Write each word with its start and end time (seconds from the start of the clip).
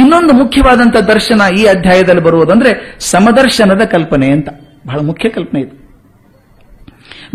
ಇನ್ನೊಂದು 0.00 0.34
ಮುಖ್ಯವಾದಂತ 0.34 0.96
ದರ್ಶನ 0.96 1.42
ಈ 1.58 1.64
ಅಧ್ಯಾಯದಲ್ಲಿ 1.64 2.22
ಬರುವುದಂದ್ರೆ 2.22 2.96
ಸಮದರ್ಶನದ 3.00 3.84
ಕಲ್ಪನೆ 3.84 4.30
ಅಂತ. 4.30 4.48
ಬಹಳ 4.86 4.98
ಮುಖ್ಯ 5.00 5.28
ಕಲ್ಪನೆ 5.28 5.60
ಇದು. 5.60 5.80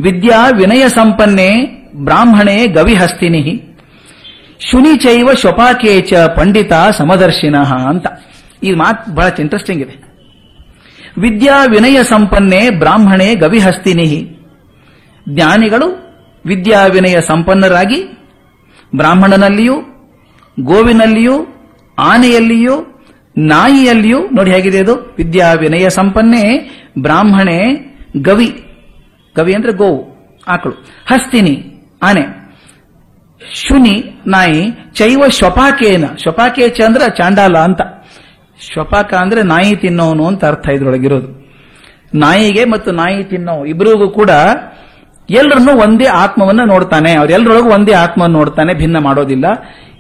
ವಿದ್ಯಾ 0.04 0.50
ವಿನಯ 0.50 0.90
ಸಂಪನ್ನೆ 0.90 1.56
ಬ್ರಾಹ್ಮಣೇ 1.96 2.68
ಗವಿಹಸ್ತಿನಿ. 2.68 3.78
ಶುನಿಚೈವ 4.60 5.34
ಶೊಪಾಕೇಚ 5.34 6.14
ಪಂಡಿತ 6.14 6.74
ಸಮದರ್ಶಿನ 6.98 7.58
ಅಂತ. 7.58 8.06
ಈ 8.64 8.72
ಮಾತು 8.72 9.16
ಬಹಳ 9.16 9.30
ಇಂಟ್ರೆಸ್ಟಿಂಗ್ 9.40 9.84
ಇದೆ. 9.84 10.06
ವಿದ್ಯಾ 11.18 11.66
ವಿನಯ 11.66 12.04
ಸಂಪನ್ನೆ 12.04 12.70
ಬ್ರಾಹ್ಮಣೇ 12.70 13.36
ಗವಿಹಸ್ತಿನಿ. 13.36 14.40
ಜ್ಞಾನಿಗಳು 15.30 16.06
ವಿದ್ಯಾ 16.46 16.86
ವಿನಯ 16.86 17.22
ಸಂಪನ್ನರಾಗಿ 17.22 18.18
ಬ್ರಾಹ್ಮಣನಲ್ಲಿಯೂ, 18.96 19.74
ಗೋವಿನಲ್ಲಿಯೂ 20.60 21.48
ಆನೆಯಲ್ಲಿಯೂ, 22.00 23.04
ನಾಯಿಯಲ್ಲಿಯೂ, 23.38 24.20
ನೋಡಿ 24.20 24.52
ಹೇಗಿದೆ 24.52 24.80
ಅದು 24.80 25.16
ವಿದ್ಯಾ 25.18 25.54
ವಿನಯ 25.54 25.90
ಸಂಪನ್ನೆ, 25.90 26.70
ಬ್ರಾಹ್ಮಣೆ, 27.00 27.76
ಗವಿ. 28.22 28.62
ಗವಿ 29.38 29.54
ಅಂದ್ರೆ 29.54 29.74
ಗೋವು, 29.74 30.16
ಆಕಳು. 30.48 30.74
ಹಸ್ತಿನಿ, 31.08 31.82
ಆನೆ. 32.04 32.46
ಶುನಿ, 33.54 34.22
ನಾಯಿ. 34.28 34.72
ಚೈವ 34.94 35.24
ಶ್ವಪಾಕೇನ. 35.28 36.06
ಶ್ವಪಾಕೇಚ 36.18 36.82
ಅಂದ್ರೆ 36.82 37.18
ಚಾಂಡಾಲ 37.18 37.58
ಅಂತ. 37.58 37.82
ಶ್ವಪಾಕ 38.60 39.14
ಅಂದ್ರೆ 39.14 39.44
ನಾಯಿ 39.44 39.76
ತಿನ್ನೋನು 39.76 40.26
ಅಂತ 40.26 40.46
ಅರ್ಥ 40.46 40.70
ಇದ್ರೊಳಗಿರೋದು. 40.70 41.52
ನಾಯಿಗೆ 42.14 42.66
ಮತ್ತು 42.66 42.92
ನಾಯಿ 42.92 43.24
ತಿನ್ನೋ 43.24 43.66
ಇಬ್ಬರಿಗೂ 43.66 44.10
ಕೂಡ 44.10 44.30
ಎಲ್ಲರನ್ನೂ 45.30 45.82
ಒಂದೇ 45.82 46.06
ಆತ್ಮವನ್ನ 46.06 46.62
ನೋಡ್ತಾನೆ. 46.66 47.14
ಅವ್ರೆಲ್ಲರೊಳಗೂ 47.14 47.70
ಒಂದೇ 47.70 47.92
ಆತ್ಮವನ್ನು 47.92 48.38
ನೋಡ್ತಾನೆ, 48.38 48.74
ಭಿನ್ನ 48.74 48.98
ಮಾಡೋದಿಲ್ಲ. 48.98 49.46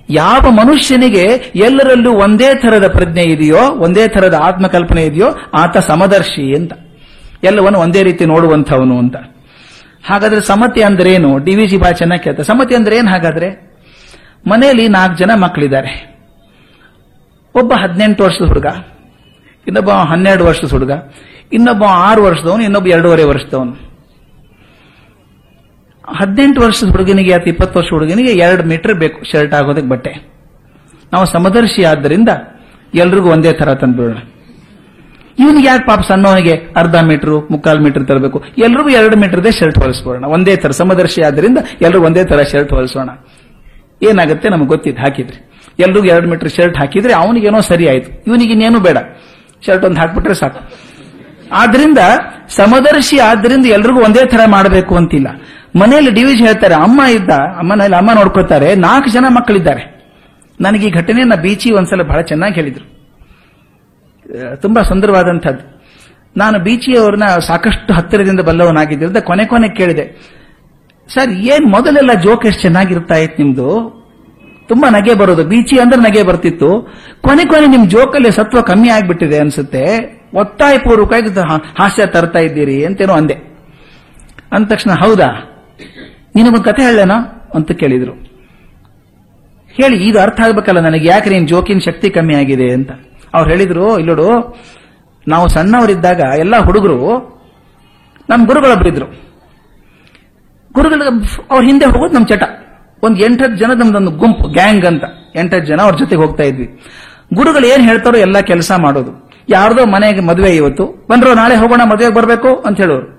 ಯಾವ 0.10 0.52
ಮನುಷ್ಯನಿಗೆ 0.52 1.52
ಎಲ್ಲರಲ್ಲೂ 1.56 2.12
ಒಂದೇ 2.12 2.56
ಥರದ 2.56 2.88
ಪ್ರಜ್ಞೆ 2.88 3.24
ಇದೆಯೋ, 3.24 3.58
ಒಂದೇ 3.58 4.08
ಥರದ 4.08 4.34
ಆತ್ಮಕಲ್ಪನೆ 4.44 5.04
ಇದೆಯೋ, 5.04 5.28
ಆತ 5.54 5.78
ಸಮದರ್ಶಿ 5.78 6.56
ಅಂತ. 6.56 6.74
ಎಲ್ಲವನ್ನು 7.44 7.80
ಒಂದೇ 7.80 8.04
ರೀತಿ 8.04 8.26
ನೋಡುವಂಥವನು 8.26 8.98
ಅಂತ. 8.98 9.16
ಹಾಗಾದ್ರೆ 10.06 10.42
ಸಮತಿ 10.42 10.82
ಅಂದ್ರೆ 10.82 11.14
ಏನು 11.14 11.38
ಡಿ 11.38 11.56
ವಿ 11.56 11.68
ಜಿ 11.68 11.78
ಬಾ 11.78 11.92
ಚೆನ್ನಾಗಿ 11.92 12.24
ಕೇಳ್ತಾರೆ 12.24 12.48
ಸಮತೆ 12.48 12.76
ಅಂದ್ರೆ 12.76 12.98
ಏನು 12.98 13.10
ಹಾಗಾದ್ರೆ? 13.10 13.76
ಮನೆಯಲ್ಲಿ 14.48 14.88
ನಾಲ್ಕು 14.88 15.18
ಜನ 15.18 15.32
ಮಕ್ಕಳಿದ್ದಾರೆ 15.34 16.16
ಒಬ್ಬ 17.56 17.74
ಹದಿನೆಂಟು 17.74 18.24
ವರ್ಷದ 18.24 18.46
ಹುಡುಗ, 18.46 18.66
ಇನ್ನೊಬ್ಬ 19.68 19.90
ಹನ್ನೆರಡು 19.90 20.46
ವರ್ಷದ 20.46 20.70
ಹುಡುಗ, 20.70 20.92
ಇನ್ನೊಬ್ಬ 21.54 21.84
ಆರು 21.84 22.24
ವರ್ಷದವನು, 22.24 22.64
ಇನ್ನೊಬ್ಬ 22.64 22.88
ಎರಡೂವರೆ 22.88 23.24
ವರ್ಷದವನು. 23.24 23.95
ಹದಿನೆಂಟು 26.10 26.62
ವರ್ಷದ 26.62 26.88
ಹುಡುಗನಿಗೆ 26.88 27.34
ಅಥವಾ 27.34 27.50
ಇಪ್ಪತ್ತು 27.50 27.80
ವರ್ಷ 27.80 27.90
ಹುಡುಗನಿಗೆ 27.92 28.32
ಎರಡು 28.32 28.64
ಮೀಟರ್ 28.64 28.94
ಬೇಕು, 28.94 29.24
ಶರ್ಟ್ 29.24 29.54
ಆಗೋದಕ್ಕೆ 29.54 29.90
ಬಟ್ಟೆ. 29.90 30.36
ನಾವು 31.14 31.26
ಸಮದರ್ಶಿ 31.26 31.84
ಆದ್ದರಿಂದ 31.84 32.30
ಎಲ್ರಿಗೂ 32.94 33.30
ಒಂದೇ 33.30 33.54
ತರ 33.54 33.74
ತಂದ್ಬಿಡೋಣ 33.74 34.18
ಇವನಿಗೆ 35.40 35.68
ಯಾಕೆ 35.68 35.86
ಪಾಪ 35.86 36.00
ಸಣ್ಣವನಿಗೆ 36.00 36.54
ಅರ್ಧ 36.76 36.96
ಮೀಟರ್, 36.96 37.48
ಮುಕ್ಕಾಲು 37.52 37.82
ಮೀಟರ್ 37.82 38.08
ತರಬೇಕು? 38.08 38.44
ಎಲ್ರಿಗೂ 38.58 38.90
ಎರಡು 38.90 39.18
ಮೀಟರ್ದೇ 39.18 39.52
ಶರ್ಟ್ 39.52 39.80
ಹೊಲಿಸ್ಬೋಣ 39.80 40.26
ಒಂದೇ 40.26 40.56
ತರ 40.56 40.72
ಸಮದರ್ಶಿ 40.72 41.22
ಆದ್ದರಿಂದ 41.22 41.58
ಎಲ್ರಿಗೂ 41.82 42.06
ಒಂದೇ 42.06 42.24
ತರ 42.24 42.42
ಶರ್ಟ್ 42.42 42.74
ಹೊಲಿಸೋಣ. 42.74 43.10
ಏನಾಗುತ್ತೆ 44.02 44.50
ನಮಗೆ 44.50 44.68
ಗೊತ್ತಿದ್ದು 44.68 45.02
ಹಾಕಿದ್ರಿ. 45.02 45.52
ಎಲ್ರಿಗೂ 45.80 46.06
ಎರಡು 46.06 46.30
ಮೀಟರ್ 46.30 46.50
ಶರ್ಟ್ 46.50 46.78
ಹಾಕಿದ್ರೆ 46.78 47.14
ಅವನಿಗೇನೋ 47.14 47.62
ಸರಿ 47.62 47.88
ಆಯ್ತು. 47.88 48.24
ಇವನಿಗೆ 48.28 48.52
ಇನ್ನೇನು 48.52 48.80
ಬೇಡ. 48.80 48.98
ಶರ್ಟ್ 49.66 49.86
ಒಂದು 49.86 50.00
ಹಾಕ್ಬಿಟ್ರೆ 50.00 50.34
ಸಾಕು. 50.34 50.60
ಆದ್ರಿಂದ 51.52 51.98
ಸಮದರ್ಶಿ 52.50 53.20
ಆದ್ರಿಂದ 53.20 53.66
ಎಲ್ರಿಗೂ 53.66 54.02
ಒಂದೇ 54.04 54.26
ತರ 54.26 54.40
ಮಾಡಬೇಕು 54.48 54.96
ಅಂತಿಲ್ಲ. 54.96 55.28
ಮನೆಯಲ್ಲಿ 55.76 56.12
ಡಿವಿಜ್ 56.12 56.38
ಹೇಳ್ತಾರೆ, 56.38 56.76
ಅಮ್ಮ 56.76 57.02
ಇದ್ದ 57.02 57.30
ಅಮ್ಮನಲ್ಲಿ 57.30 57.98
ಅಮ್ಮ 57.98 58.12
ನೋಡ್ಕೊತಾರೆ 58.12 58.76
ನಾಲ್ಕು 58.76 59.10
ಜನ 59.10 59.26
ಮಕ್ಕಳಿದ್ದಾರೆ. 59.30 59.96
ನನಗೆ 60.62 60.88
ಈ 60.88 60.92
ಘಟನೆಯನ್ನ 60.92 61.36
ಬೀಚಿ 61.36 61.72
ಒಂದ್ಸಲ 61.72 62.02
ಬಹಳ 62.02 62.22
ಚೆನ್ನಾಗಿ 62.22 62.56
ಹೇಳಿದ್ರು. 62.56 62.96
ತುಂಬಾ 64.56 64.82
ಸುಂದರವಾದಂಥದ್ದು. 64.82 65.76
ನಾನು 66.38 66.60
ಬೀಚಿಯವ್ರನ್ನ 66.60 67.26
ಸಾಕಷ್ಟು 67.26 67.94
ಹತ್ತಿರದಿಂದ 67.94 68.40
ಬಲ್ಲವನಾಗಿದ್ದರಿಂದ 68.40 69.18
ಕೊನೆ 69.18 69.46
ಕೊನೆ 69.46 69.70
ಕೇಳಿದೆ. 69.70 70.36
ಸರ್, 71.14 71.32
ಏನ್ 71.32 71.72
ಮೊದಲೆಲ್ಲ 71.72 72.14
ಜೋಕ್ 72.14 72.46
ಎಷ್ಟು 72.46 72.62
ಚೆನ್ನಾಗಿರ್ತಾ 72.62 73.16
ಇತ್ತು 73.16 73.44
ನಿಮ್ದು? 73.44 73.96
ತುಂಬಾ 74.68 74.90
ನಗೆ 74.90 75.14
ಬರೋದು. 75.14 75.44
ಬೀಚಿ 75.44 75.80
ಅಂದ್ರೆ 75.80 76.02
ನಗೆ 76.02 76.24
ಬರ್ತಿತ್ತು. 76.24 76.94
ಕೊನೆ 77.22 77.46
ಕೊನೆ 77.46 77.68
ನಿಮ್ 77.68 77.90
ಜೋಕಲ್ಲಿ 77.90 78.32
ಸತ್ವ 78.32 78.62
ಕಮ್ಮಿ 78.62 78.90
ಆಗಿಬಿಟ್ಟಿದೆ 78.90 79.40
ಅನ್ಸುತ್ತೆ. 79.40 79.86
ಒತ್ತಾಯ 80.34 80.78
ಪೂರ್ವಕವಾಗಿ 80.78 81.30
ಹಾಸ್ಯ 81.80 82.06
ತರ್ತಾ 82.06 82.40
ಇದ್ದೀರಿ 82.40 82.86
ಅಂತೇನೋ 82.86 83.14
ಅಂದೆ. 83.14 83.34
ಅಂದ 84.52 84.66
ತಕ್ಷಣ, 84.66 84.92
ಹೌದಾ? 84.92 85.55
ನಿನಗೊಂದು 86.36 86.64
ಕಥೆ 86.64 86.82
ಹೇಳೇನ 86.82 87.12
ಅಂತ 87.56 87.72
ಕೇಳಿದ್ರು. 87.72 88.12
ಹೇಳಿ 89.70 90.10
ಇದು 90.10 90.20
ಅರ್ಥ 90.20 90.42
ಆಗ್ಬೇಕಲ್ಲ 90.42 90.80
ನನಗೆ, 90.80 91.08
ಯಾಕೆ 91.08 91.30
ನೀನ್ 91.30 91.48
ಜೋಕಿನ 91.48 91.78
ಶಕ್ತಿ 91.78 92.10
ಕಮ್ಮಿ 92.10 92.36
ಆಗಿದೆ 92.36 92.74
ಅಂತ. 92.74 92.92
ಅವ್ರು 93.34 93.52
ಹೇಳಿದ್ರು 93.52 94.00
ಇಲ್ಲೋಡು 94.00 94.58
ನಾವು 95.28 95.48
ಸಣ್ಣವರಿದ್ದಾಗ 95.48 96.22
ಎಲ್ಲ 96.40 96.58
ಹುಡುಗರು 96.58 97.00
ನಮ್ಮ 98.30 98.46
ಗುರುಗಳೊಬ್ಬರಿದ್ರು 98.46 99.06
ಗುರುಗಳ 100.74 101.02
ಅವ್ರ 101.52 101.66
ಹಿಂದೆ 101.66 101.86
ಹೋಗೋದು 101.86 102.14
ನಮ್ಮ 102.14 102.26
ಚಟ. 102.28 102.44
ಒಂದು 103.04 103.26
ಎಂಟತ್ತು 103.26 103.56
ಜನ 103.56 103.72
ನಮ್ದೊಂದು 103.72 104.12
ಗುಂಪು, 104.12 104.48
ಗ್ಯಾಂಗ್ 104.48 104.86
ಅಂತ. 104.86 105.04
ಎಂಟತ್ತು 105.36 105.66
ಜನ 105.66 105.82
ಅವ್ರ 105.82 105.96
ಜೊತೆಗೆ 105.96 106.22
ಹೋಗ್ತಾ 106.22 106.44
ಇದ್ವಿ. 106.44 106.80
ಗುರುಗಳು 107.34 107.68
ಏನ್ 107.68 107.84
ಹೇಳ್ತಾರೋ 107.84 108.18
ಎಲ್ಲ 108.18 108.40
ಕೆಲಸ 108.40 108.72
ಮಾಡೋದು. 108.72 109.32
ಯಾರ್ದೋ 109.50 109.86
ಮನೆಗೆ 109.86 110.20
ಮದುವೆ 110.20 110.50
ಇವತ್ತು. 110.50 111.08
ಬಂದ್ರು, 111.10 111.34
ನಾಳೆ 111.34 111.56
ಹೋಗೋಣ, 111.56 111.82
ಮದುವೆಗೆ 111.84 112.14
ಬರಬೇಕು 112.14 112.56
ಅಂತ 112.56 112.78
ಹೇಳೋರು. 112.82 113.15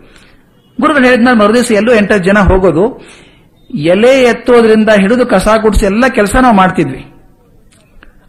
ಗುರುಗಳು 0.81 1.05
ಹೇಳಿದ್ಮೇಲೆ 1.05 1.37
ಮರುದಿವಸ 1.37 1.73
ಎಲ್ಲೂ 1.73 1.95
ಎಂಟತ್ತು 1.95 2.25
ಜನ 2.25 2.39
ಹೋಗೋದು. 2.39 3.05
ಎಲೆ 3.75 4.23
ಎತ್ತೋದ್ರಿಂದ 4.23 4.89
ಹಿಡಿದು 4.89 5.27
ಕಸ 5.27 5.49
ಗುಡಿಸಿ 5.61 5.85
ಎಲ್ಲ 5.85 6.09
ಕೆಲಸ 6.09 6.37
ನಾವು 6.43 6.57
ಮಾಡ್ತಿದ್ವಿ. 6.57 7.07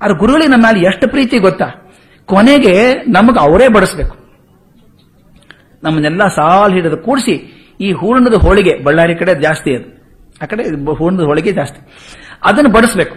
ಆದ್ರೆ 0.02 0.18
ಗುರುಗಳಿಗೆ 0.18 0.52
ನಮ್ಮ 0.52 0.66
ಮೇಲೆ 0.66 0.86
ಎಷ್ಟು 0.86 1.08
ಪ್ರೀತಿ 1.08 1.38
ಗೊತ್ತಾ? 1.40 1.66
ಕೊನೆಗೆ 2.26 2.94
ನಮಗೆ 2.94 3.40
ಅವರೇ 3.40 3.68
ಬಡಿಸ್ಬೇಕು. 3.68 4.18
ನಮ್ಮನ್ನೆಲ್ಲ 5.84 6.28
ಸಾಲು 6.28 6.74
ಹಿಡಿದು 6.74 6.98
ಕೂಡಿಸಿ 6.98 7.54
ಈ 7.82 7.92
ಹೂರ್ಣದ 7.92 8.34
ಹೋಳಿಗೆ, 8.34 8.84
ಬಳ್ಳಾರಿ 8.84 9.16
ಕಡೆ 9.16 9.42
ಜಾಸ್ತಿ 9.42 9.76
ಅದು. 9.76 9.98
ಆ 10.42 10.46
ಕಡೆ 10.46 10.64
ಹೂರ್ಣದ 10.98 11.22
ಹೋಳಿಗೆ 11.22 11.52
ಜಾಸ್ತಿ. 11.52 11.94
ಅದನ್ನು 12.46 12.70
ಬಡಿಸ್ಬೇಕು. 12.70 13.16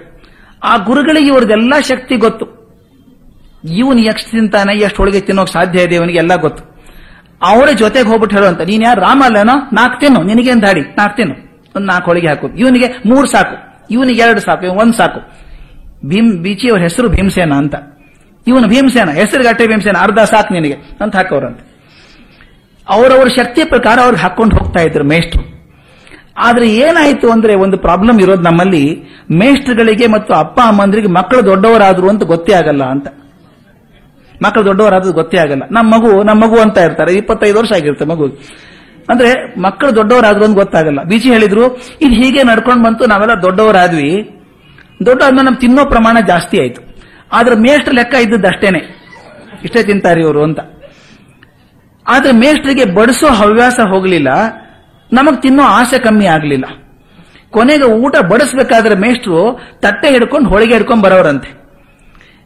ಆ 0.65 0.77
ಗುರುಗಳಿಗೆ 0.77 1.27
ಇವ್ರದೆಲ್ಲ 1.27 1.73
ಶಕ್ತಿ 1.81 2.17
ಗೊತ್ತು. 2.17 2.61
ಇವನು 3.77 3.99
ಎಷ್ಟು 3.99 4.31
ತಿಂತಾನೆ, 4.31 4.79
ಎಷ್ಟು 4.79 4.97
ಹೋಳಿಗೆ 4.97 5.21
ತಿನ್ನೋಕೆ 5.21 5.53
ಸಾಧ್ಯ 5.53 5.83
ಇದೆ 5.83 5.95
ಇವನಿಗೆ 5.95 6.19
ಎಲ್ಲ 6.19 6.37
ಗೊತ್ತು. 6.37 6.69
ಅವರ 7.43 7.69
ಜೊತೆಗೆ 7.71 8.09
ಹೋಗ್ಬಿಟ್ಟು 8.09 8.37
ಹೇಳುವಂತ 8.37 8.61
ನೀನ್ 8.61 8.83
ಯಾರು? 8.83 9.01
ರಾಮ 9.01 9.23
ಅಲ್ಲೇನೋ? 9.25 9.53
ನಾಲ್ಕು 9.73 10.01
ತಿನ್ನು. 10.01 10.23
ನಿನಗೇನು 10.23 10.62
ದಾಡಿ 10.62 10.81
ನಾಲ್ಕು 10.81 11.17
ತಿನ್ನು. 11.17 11.34
ಒಂದು 11.77 11.87
ನಾಲ್ಕು 11.87 12.06
ಹೋಳಿಗೆ 12.06 12.28
ಹಾಕು. 12.28 12.49
ಇವನಿಗೆ 12.49 12.87
ಮೂರು 13.06 13.27
ಸಾಕು. 13.27 13.84
ಇವನಿಗೆ 13.91 14.23
ಎರಡು 14.23 14.41
ಸಾಕು. 14.41 14.67
ಒಂದು 14.67 14.81
ಒಂದ್ 14.81 14.95
ಸಾಕು. 14.95 15.21
ಭೀಮ್ 16.09 16.39
ಬೀಚಿ 16.39 16.71
ಅವ್ರ 16.71 16.81
ಹೆಸರು 16.81 17.09
ಭೀಮಸೇನ 17.09 17.53
ಅಂತ. 17.53 17.75
ಇವನು 18.47 18.69
ಭೀಮಸೇನ. 18.69 19.11
ಹೆಸರು 19.11 19.45
ಗಟ್ಟೆ 19.45 19.67
ಭೀಮಸೇನ. 19.67 19.97
ಅರ್ಧ 20.00 20.19
ಸಾಕು 20.19 20.55
ನಿನಗೆ 20.55 20.77
ಅಂತ 21.00 21.17
ಹಾಕೋರಂತೆ 21.17 21.71
ಅವರವ್ರ 22.89 23.29
ಶಕ್ತಿ 23.29 23.65
ಪ್ರಕಾರ 23.65 23.99
ಅವ್ರಿಗೆ 24.00 24.23
ಹಾಕೊಂಡು 24.23 24.56
ಹೋಗ್ತಾ 24.56 24.81
ಇದ್ರು 24.81 25.05
ಮೇಷ್ಟ್ರು. 25.05 25.50
ಆದ್ರೆ 26.39 26.69
ಏನಾಯ್ತು 26.69 27.31
ಅಂದ್ರೆ 27.31 27.55
ಒಂದು 27.55 27.79
ಪ್ರಾಬ್ಲಮ್ 27.79 28.21
ಇರೋದು 28.21 28.43
ನಮ್ಮಲ್ಲಿ. 28.43 29.03
ಮೇಷ್ಟ್ರುಗಳಿಗೆ 29.33 30.06
ಮತ್ತು 30.06 30.34
ಅಪ್ಪ, 30.34 30.61
ಅಮ್ಮಂದ್ರಿಗೆ 30.61 31.09
ಮಕ್ಕಳು 31.09 31.45
ದೊಡ್ಡವರಾದ್ರು 31.45 32.09
ಅಂತ 32.09 32.23
ಗೊತ್ತೇ 32.23 32.53
ಆಗಲ್ಲ 32.53 32.84
ಅಂತ. 32.84 33.06
ಮಕ್ಕಳು 34.43 34.65
ದೊಡ್ಡವರಾದದ್ದು 34.65 35.12
ಗೊತ್ತೇ 35.12 35.39
ಆಗಲ್ಲ. 35.39 35.62
ನಮ್ಮ 35.71 35.97
ಮಗು 35.97 36.23
ನಮ್ಮ 36.23 36.45
ಮಗು 36.45 36.59
ಅಂತ 36.59 36.78
ಇರ್ತಾರೆ. 36.78 37.15
ಇಪ್ಪತ್ತೈದು 37.15 37.59
ವರ್ಷ 37.59 37.73
ಆಗಿರುತ್ತೆ 37.73 38.05
ಮಗು. 38.05 38.27
ಅಂದ್ರೆ 39.09 39.61
ಮಕ್ಕಳು 39.61 39.95
ದೊಡ್ಡವರಾದ್ರು 39.95 40.45
ಅಂತ 40.45 40.55
ಗೊತ್ತಾಗಲ್ಲ. 40.55 41.03
ಬೀಚಿ 41.03 41.28
ಹೇಳಿದ್ರು, 41.28 41.77
ಇದು 42.01 42.15
ಹೀಗೆ 42.15 42.43
ನಡ್ಕೊಂಡು 42.43 42.83
ಬಂತು, 42.84 43.06
ನಾವೆಲ್ಲ 43.06 43.43
ದೊಡ್ಡವರಾದ್ವಿ 43.43 44.31
ದೊಡ್ಡವರಾದ್ಮೇಲೆ 45.06 45.50
ನಮ್ 45.50 45.56
ತಿನ್ನೋ 45.56 45.84
ಪ್ರಮಾಣ 45.84 46.17
ಜಾಸ್ತಿ 46.27 46.61
ಆಯ್ತು. 46.61 46.83
ಆದ್ರೆ 47.33 47.55
ಮೇಷ್ಟ್ರ 47.55 47.93
ಲೆಕ್ಕ 47.93 48.15
ಇದ್ದದ್ದು 48.15 48.49
ಅಷ್ಟೇನೆ. 48.49 48.79
ಇಷ್ಟೇ 49.65 49.83
ತಿಂತಾರೆ 49.83 50.21
ಇವರು 50.21 50.43
ಅಂತ. 50.43 50.61
ಆದ್ರೆ 52.09 52.33
ಮೇಷ್ಟ್ರಿಗೆ 52.33 52.84
ಬಡಿಸೋ 52.84 53.27
ಹವ್ಯಾಸ 53.27 53.81
ಹೋಗಲಿಲ್ಲ. 53.81 54.29
ನಮಗ್ 55.12 55.43
ತಿನ್ನೋ 55.43 55.62
ಆಸೆ 55.62 55.99
ಕಮ್ಮಿ 55.99 56.27
ಆಗಲಿಲ್ಲ. 56.27 56.65
ಕೊನೆಗೆ 57.50 57.84
ಊಟ 57.84 58.17
ಬಡಿಸ್ಬೇಕಾದ್ರೆ 58.17 58.95
ಮೇಷ್ಟ್ರು 58.95 59.61
ತಟ್ಟೆ 59.81 60.11
ಹಿಡ್ಕೊಂಡು 60.11 60.49
ಹೋಳಿಗೆ 60.49 60.73
ಹಿಡ್ಕೊಂಡು 60.73 61.05
ಬರೋರಂತೆ. 61.05 61.59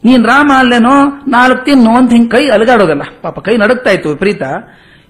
ನೀನ್ 0.05 0.25
ರಾಮ 0.25 0.53
ಅಲ್ಲೇನೋ, 0.59 1.25
ನಾಲ್ಕು 1.29 1.65
ತಿನ್ನು 1.65 1.97
ಅಂತ 1.97 2.13
ಹಿಂಗ್ 2.13 2.31
ಕೈ 2.31 2.49
ಅಲಗಾಡೋದಲ್ಲ. 2.49 3.03
ಪಾಪ 3.23 3.39
ಕೈ 3.39 3.57
ನಡುಗ್ತಾ 3.57 3.91
ಇತ್ತು 3.91 4.09
ವಿಪರೀತ. 4.09 4.43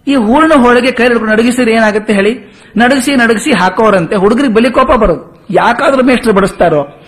ಈ 0.07 0.15
ಹೂರ್ಣ 0.15 0.53
ಹೋಳಿಗೆ 0.55 0.93
ಕೈ 0.93 1.09
ನಡಗಿಸಿದ್ರೆ 1.09 1.73
ಏನಾಗುತ್ತೆ 1.73 2.13
ಹೇಳಿ? 2.13 2.53
ನಡಗಿಸಿ 2.77 3.17
ನಡಗಿಸಿ 3.17 3.53
ಹಾಕೋರಂತೆ. 3.53 4.17
ಹುಡುಗರಿಗೆ 4.17 4.55
ಬಲಿ 4.55 4.71
ಕೋಪ 4.71 4.93
ಬರೋದು. 4.93 5.47
ಯಾಕಾದ್ರೂ 5.51 6.03
ಮೇಷ್ಟ್ರು 6.03 6.33
ಬಡಿಸ್ತಾರೋ? 6.33 7.01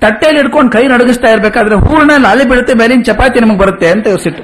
ತಟ್ಟೆಯಲ್ಲಿ 0.00 0.42
ಹಿಡ್ಕೊಂಡು 0.42 0.72
ಕೈ 0.72 0.88
ನಡಗಿಸ್ತಾ 0.88 1.28
ಇರ್ಬೇಕಾದ್ರೆ 1.28 1.74
ಹೂರ್ಣ 1.74 2.10
ಲಾಲಿ 2.18 2.48
ಬೀಳುತ್ತೆ, 2.48 2.74
ಮೇಲಿನ 2.74 3.02
ಚಪಾತಿ 3.02 3.40
ನಮಗೆ 3.40 3.58
ಬರುತ್ತೆ 3.58 3.88
ಅಂತ 3.88 4.06
ಯೋಸಿಟ್ಟು 4.06 4.42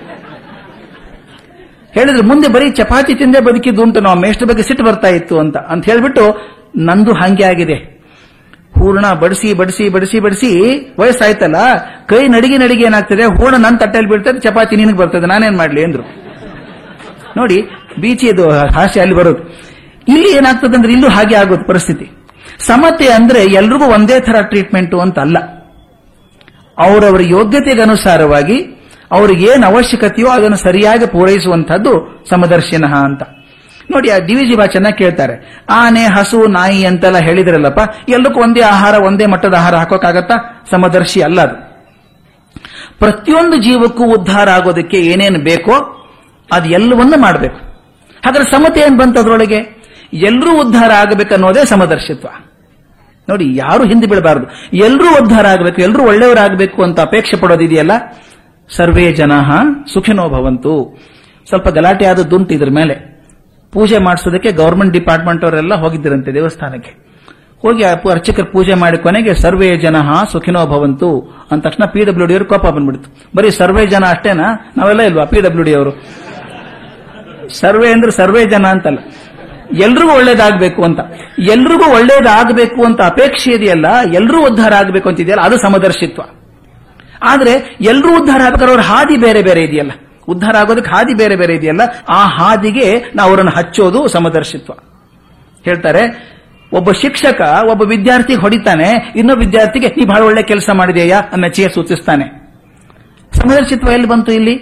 ಹೇಳಿದ್ರೆ, 1.93 2.23
ಮುಂದೆ 2.23 2.49
ಬರೀ 2.49 2.71
ಚಪಾತಿ 2.71 3.15
ತಿಂದೇ 3.15 3.41
ಬದುಕಿದ್ದು 3.41 3.83
ಉಂಟು, 3.83 4.00
ನಾವು 4.00 4.21
ಮೇಷ್ಟ್ರ 4.21 4.47
ಬಗ್ಗೆ 4.47 4.62
ಸಿಟ್ಟು 4.62 4.85
ಬರ್ತಾ 4.85 5.09
ಇತ್ತು 5.09 5.38
ಅಂತ. 5.38 5.56
ಅಂತ 5.56 5.85
ಹೇಳ್ಬಿಟ್ಟು 5.85 6.50
ನಂದು 6.77 7.12
ಹಂಗೆ 7.12 7.44
ಆಗಿದೆ. 7.44 7.96
ಹೂರ್ಣ 8.78 9.12
ಬಡಿಸಿ 9.12 9.52
ಬಡಿಸಿ 9.55 9.88
ಬಡಿಸಿ 9.88 10.20
ಬಡಿಸಿ 10.20 10.50
ವಯಸ್ಸಾಯ್ತಲ್ಲ? 10.99 11.56
ಕೈ 12.06 12.28
ನಡಿಗೆ 12.28 12.58
ನಡಿಗೆ 12.58 12.84
ಏನಾಗ್ತದೆ? 12.84 13.25
ಹೂರ್ಣ 13.25 13.56
ನನ್ನ 13.56 13.76
ತಟ್ಟೆಯಲ್ಲಿ 13.76 14.11
ಬೀಳ್ತದೆ, 14.11 14.40
ಚಪಾತಿ 14.40 14.76
ನಿನಗೆ 14.76 14.96
ಬರ್ತದೆ, 14.96 15.26
ನಾನೇನ್ 15.26 15.56
ಮಾಡ್ಲಿ 15.56 15.84
ಅಂದ್ರು. 15.84 16.02
ನೋಡಿ 17.37 17.58
ಬೀಚಿದು 18.00 18.50
ಹಾಸ್ಯ 18.50 19.00
ಅಲ್ಲಿ 19.00 19.17
ಬರೋದು. 19.17 19.43
ಇಲ್ಲಿ 20.08 20.37
ಏನಾಗ್ತದೆ 20.37 20.76
ಅಂದ್ರೆ 20.76 20.93
ಇಲ್ಲೂ 20.93 21.08
ಹಾಗೆ 21.08 21.34
ಆಗೋದು 21.34 21.67
ಪರಿಸ್ಥಿತಿ. 21.67 22.06
ಸಮತೆ 22.58 23.06
ಅಂದ್ರೆ 23.12 23.44
ಎಲ್ರಿಗೂ 23.44 23.84
ಒಂದೇ 23.84 24.20
ತರ 24.20 24.43
ಟ್ರೀಟ್ಮೆಂಟ್ 24.43 24.94
ಅಂತ 24.94 25.19
ಅಲ್ಲ 25.19 25.38
ಅವರವರ 26.78 27.20
ಯೋಗ್ಯತೆಗೆ 27.25 27.82
ಅನುಸಾರವಾಗಿ 27.82 28.56
ಅವ್ರಿಗೆ 29.12 29.44
ಏನು 29.44 29.67
ಅವಶ್ಯಕತೆಯೋ 29.67 30.28
ಅದನ್ನು 30.28 30.56
ಸರಿಯಾಗಿ 30.56 31.06
ಪೂರೈಸುವಂತಹದ್ದು 31.06 32.25
ಸಮದರ್ಶನ 32.31 32.84
ಅಂತ. 32.84 33.23
ನೋಡಿ 33.97 34.11
ಆ 34.11 34.19
ಡಿ 34.19 34.57
ಬಾ 34.57 34.67
ಚೆನ್ನಾಗಿ 34.67 34.99
ಕೇಳ್ತಾರೆ. 34.99 35.65
ಆನೆ, 35.71 36.05
ಹಸು, 36.05 36.47
ನಾಯಿ 36.47 36.85
ಅಂತೆಲ್ಲ 36.85 37.19
ಹೇಳಿದ್ರಲ್ಲಪ್ಪ, 37.19 37.81
ಎಲ್ಲಕ್ಕೂ 38.09 38.41
ಒಂದೇ 38.41 38.61
ಆಹಾರ, 38.61 38.95
ಒಂದೇ 38.95 39.27
ಮಟ್ಟದ 39.27 39.55
ಆಹಾರ 39.55 39.75
ಹಾಕೋಕ್ಕಾಗತ್ತಾ? 39.75 40.65
ಸಮದರ್ಶಿ 40.71 41.21
ಅಲ್ಲ 41.21 41.41
ಅದು. 41.41 41.67
ಪ್ರತಿಯೊಂದು 42.99 43.57
ಜೀವಕ್ಕೂ 43.57 44.05
ಉದ್ಧಾರ 44.05 44.49
ಆಗೋದಕ್ಕೆ 44.49 44.97
ಏನೇನು 44.97 45.39
ಬೇಕೋ 45.39 45.73
ಅದು 46.53 46.69
ಎಲ್ಲವನ್ನೂ 46.69 47.21
ಮಾಡಬೇಕು. 47.21 47.57
ಹಾಗಾದ್ರೆ 48.25 48.51
ಸಮತೆ 48.51 48.81
ಏನ್ 48.81 48.99
ಬಂತು 48.99 49.21
ಅದರೊಳಗೆ? 49.21 49.85
ಎಲ್ಲರೂ 50.13 50.61
ಉದ್ಧಾರ 50.61 50.91
ಆಗಬೇಕನ್ನೋದೇ 50.91 51.65
ಸಮದರ್ಶಿತ್ವ. 51.65 52.29
ನೋಡಿ, 53.29 53.57
ಯಾರು 53.57 53.85
ಹಿಂದೆ 53.85 54.07
ಬೀಳಬಾರದು. 54.07 54.77
ಎಲ್ಲರೂ 54.77 55.23
ಉದ್ಧಾರ 55.23 55.47
ಆಗಬೇಕು, 55.47 55.83
ಎಲ್ಲರೂ 55.83 56.03
ಒಳ್ಳೆಯವರಾಗಬೇಕು 56.03 56.83
ಅಂತ 56.83 57.01
ಅಪೇಕ್ಷೆ 57.01 57.37
ಪಡೋದಿದೆಯಲ್ಲ 57.37 57.93
ಸರ್ವೇ 58.77 59.13
ಜನ 59.13 59.33
ಸುಖಿನೋ 59.95 60.29
ಭವಂತು. 60.29 61.03
ಸ್ವಲ್ಪ 61.49 61.69
ಗಲಾಟೆ 61.69 62.07
ಆದದ್ದುಂಟು 62.07 62.55
ಇದ್ರ 62.55 62.71
ಮೇಲೆ. 62.71 63.16
ಪೂಜೆ 63.73 63.99
ಮಾಡಿಸೋದಕ್ಕೆ 63.99 64.53
ಗೌರ್ಮೆಂಟ್ 64.53 64.93
ಡಿಪಾರ್ಟ್ಮೆಂಟ್ 64.93 65.45
ಅವರೆಲ್ಲ 65.45 65.75
ಹೋಗಿದ್ದಿರಂತೆ 65.75 66.35
ದೇವಸ್ಥಾನಕ್ಕೆ. 66.35 67.07
ಹೋಗಿ 67.63 67.85
ಅರ್ಚಕರು 67.85 68.53
ಪೂಜೆ 68.53 68.75
ಮಾಡಿ 68.75 68.99
ಕೊನೆಗೆ 68.99 69.35
ಸರ್ವೇ 69.35 69.77
ಜನ 69.77 69.97
ಸುಖಿನೋ 70.33 70.67
ಭವಂತು 70.67 71.21
ಅಂದ 71.51 71.63
ತಕ್ಷಣ 71.63 71.85
ಪಿ 71.85 72.05
ಡಬ್ಲ್ಯೂ 72.05 72.27
ಡಿ 72.27 72.35
ಅವರು 72.35 72.45
ಕೋಪ 72.45 72.67
ಬಂದ್ಬಿಡ್ತು. 72.67 73.29
ಬರೀ 73.37 73.51
ಸರ್ವೇ 73.51 73.87
ಜನ 73.87 74.05
ಅಷ್ಟೇನಾ? 74.05 74.73
ನಾವೆಲ್ಲ 74.77 75.01
ಇಲ್ವಾ 75.01 75.25
ಪಿ 75.25 75.41
ಡಬ್ಲ್ಯೂ 75.41 75.63
ಡಿ 75.63 75.75
ಅವರು? 75.75 75.91
ಸರ್ವೇ 77.59 77.93
ಅಂದ್ರೆ 77.93 78.11
ಸರ್ವೇ 78.11 78.45
ಜನ 78.45 78.67
ಅಂತಲ್ಲ. 78.67 78.99
ಎಲ್ರಿಗೂ 79.83 80.12
ಒಳ್ಳೇದಾಗಬೇಕು 80.12 80.85
ಅಂತ. 80.85 80.99
ಎಲ್ರಿಗೂ 81.39 81.95
ಒಳ್ಳೇದಾಗಬೇಕು 81.95 82.85
ಅಂತ 82.85 83.01
ಅಪೇಕ್ಷೆ 83.03 83.53
ಇದೆಯಲ್ಲ 83.53 83.87
ಎಲ್ಲರೂ 84.15 84.47
ಉದ್ಧಾರ 84.47 84.75
ಆಗಬೇಕು 84.75 85.09
ಅಂತಿದೆಯಲ್ಲ 85.09 85.43
ಅದು 85.43 85.57
ಸಮದರ್ಶಿತ್ವ. 85.57 86.23
ಆದ್ರೆ 87.23 87.77
ಎಲ್ಲರೂ 87.81 88.21
ಉದ್ಧಾರ 88.21 88.41
ಆಗ್ಬೇಕಾದ್ರೆ 88.41 88.71
ಅವ್ರ 88.71 88.81
ಹಾದಿ 88.81 89.17
ಬೇರೆ 89.17 89.43
ಬೇರೆ 89.43 89.62
ಇದೆಯಲ್ಲ. 89.62 89.91
ಉದ್ಧಾರ 90.28 90.55
ಆಗೋದಕ್ಕೆ 90.56 90.90
ಹಾದಿ 90.90 91.14
ಬೇರೆ 91.14 91.37
ಬೇರೆ 91.37 91.55
ಇದೆಯಲ್ಲ, 91.55 91.82
ಆ 92.08 92.23
ಹಾದಿಗೆ 92.37 92.87
ನಾವು 93.14 93.31
ಅವರನ್ನು 93.31 93.52
ಹಚ್ಚೋದು 93.56 94.08
ಸಮದರ್ಶಿತ್ವ. 94.08 94.73
ಹೇಳ್ತಾರೆ, 95.64 96.02
ಒಬ್ಬ 96.73 96.88
ಶಿಕ್ಷಕ, 96.93 97.40
ಒಬ್ಬ 97.70 97.82
ವಿದ್ಯಾರ್ಥಿ 97.82 98.34
ಹೊಡಿತಾನೆ, 98.34 98.88
ಇನ್ನೊಬ್ಬ 99.17 99.43
ವಿದ್ಯಾರ್ಥಿಗೆ, 99.44 99.88
ನೀ 99.88 100.05
ಬಹಳ 100.05 100.23
ಒಳ್ಳೆ 100.23 100.43
ಕೆಲಸ 100.43 100.70
ಮಾಡಿದೆಯಾ 100.75 101.19
ಅನ್ನಚಿಯ 101.32 101.69
ಸೂಚಿಸ್ತಾನೆ. 101.75 102.26
ಸಮದರ್ಶಿತ್ವ 103.32 103.93
ಎಲ್ಲಿ 103.93 104.08
ಬಂತು 104.08 104.32
ಇಲ್ಲಿ? 104.32 104.56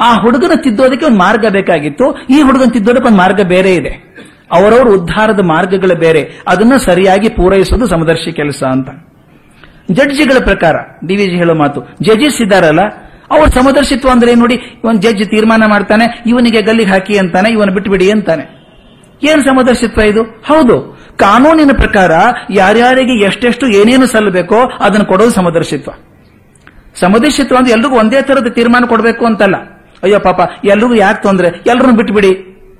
ಆ 0.00 0.08
ಹುಡುಗನ 0.14 0.54
ತಿದ್ದೋದಕ್ಕೆ 0.62 1.06
ಒಂದು 1.06 1.18
ಮಾರ್ಗ 1.18 1.46
ಬೇಕಾಗಿತ್ತು, 1.48 2.06
ಈ 2.30 2.38
ಹುಡುಗನ 2.42 2.70
ತಿದ್ದೋದಕ್ಕೆ 2.70 3.08
ಒಂದು 3.08 3.18
ಮಾರ್ಗ 3.18 3.40
ಬೇರೆ 3.48 3.74
ಇದೆ. 3.74 3.92
ಅವರವರ 4.52 4.88
ಉದ್ಧಾರದ 4.88 5.42
ಮಾರ್ಗಗಳು 5.44 5.94
ಬೇರೆ, 5.94 6.22
ಅದನ್ನ 6.48 6.76
ಸರಿಯಾಗಿ 6.76 7.28
ಪೂರೈಸೋದು 7.28 7.86
ಸಮದರ್ಶಿ 7.86 8.32
ಕೆಲಸ 8.32 8.62
ಅಂತ. 8.70 8.88
ಜಡ್ಜಿಗಳ 9.90 10.38
ಪ್ರಕಾರ 10.44 10.76
ಡಿವಿಜಿ 11.06 11.36
ಹೇಳೋ 11.36 11.54
ಮಾತು 11.54 11.80
ಜಡ್ಜಸ್ 12.02 12.40
ಇದ್ದಾರಲ್ಲ 12.42 12.82
ಅವ್ರ 13.34 13.48
ಸಮದರ್ಶಿತ್ವ 13.48 14.08
ಅಂದ್ರೆ 14.10 14.34
ನೋಡಿ? 14.34 14.54
ಇವನ್ 14.54 15.02
ಜಡ್ಜ್ 15.02 15.24
ತೀರ್ಮಾನ 15.24 15.66
ಮಾಡ್ತಾನೆ, 15.66 16.22
ಇವನಿಗೆ 16.26 16.62
ಗಲ್ಲಿಗೆ 16.62 16.90
ಹಾಕಿ 16.90 17.18
ಅಂತಾನೆ, 17.18 17.52
ಇವನು 17.52 17.72
ಬಿಟ್ಬಿಡಿ 17.72 18.10
ಅಂತಾನೆ. 18.10 18.64
ಏನ್ 19.22 19.42
ಸಮದರ್ಶಿತ್ವ 19.42 20.00
ಇದು? 20.00 20.22
ಹೌದು. 20.22 21.04
ಕಾನೂನಿನ 21.16 21.70
ಪ್ರಕಾರ 21.72 22.10
ಯಾರ್ಯಾರಿಗೆ 22.50 23.24
ಎಷ್ಟೆಷ್ಟು 23.24 23.66
ಏನೇನು 23.66 24.06
ಸಲ್ಲಬೇಕೋ 24.06 24.56
ಅದನ್ನು 24.80 25.06
ಕೊಡೋದು 25.06 25.30
ಸಮದರ್ಶಿತ್ವ. 25.30 25.90
ಸಮದರ್ಶಿತ್ವ 26.94 27.56
ಅಂದ್ರೆ 27.56 27.72
ಎಲ್ರಿಗೂ 27.72 27.96
ಒಂದೇ 27.96 28.22
ತರದ 28.22 28.46
ತೀರ್ಮಾನ 28.46 28.84
ಕೊಡಬೇಕು 28.84 29.26
ಅಂತಲ್ಲ. 29.26 29.56
ಅಯ್ಯೋ 30.02 30.18
ಪಾಪ, 30.18 30.40
ಎಲ್ರಿಗೂ 30.64 30.94
ಯಾಕೆ 30.94 31.22
ತೊಂದ್ರೆ? 31.22 31.48
ಎಲ್ಲರನ್ನು 31.66 31.96
ಬಿಟ್ಬಿಡಿ 31.96 32.32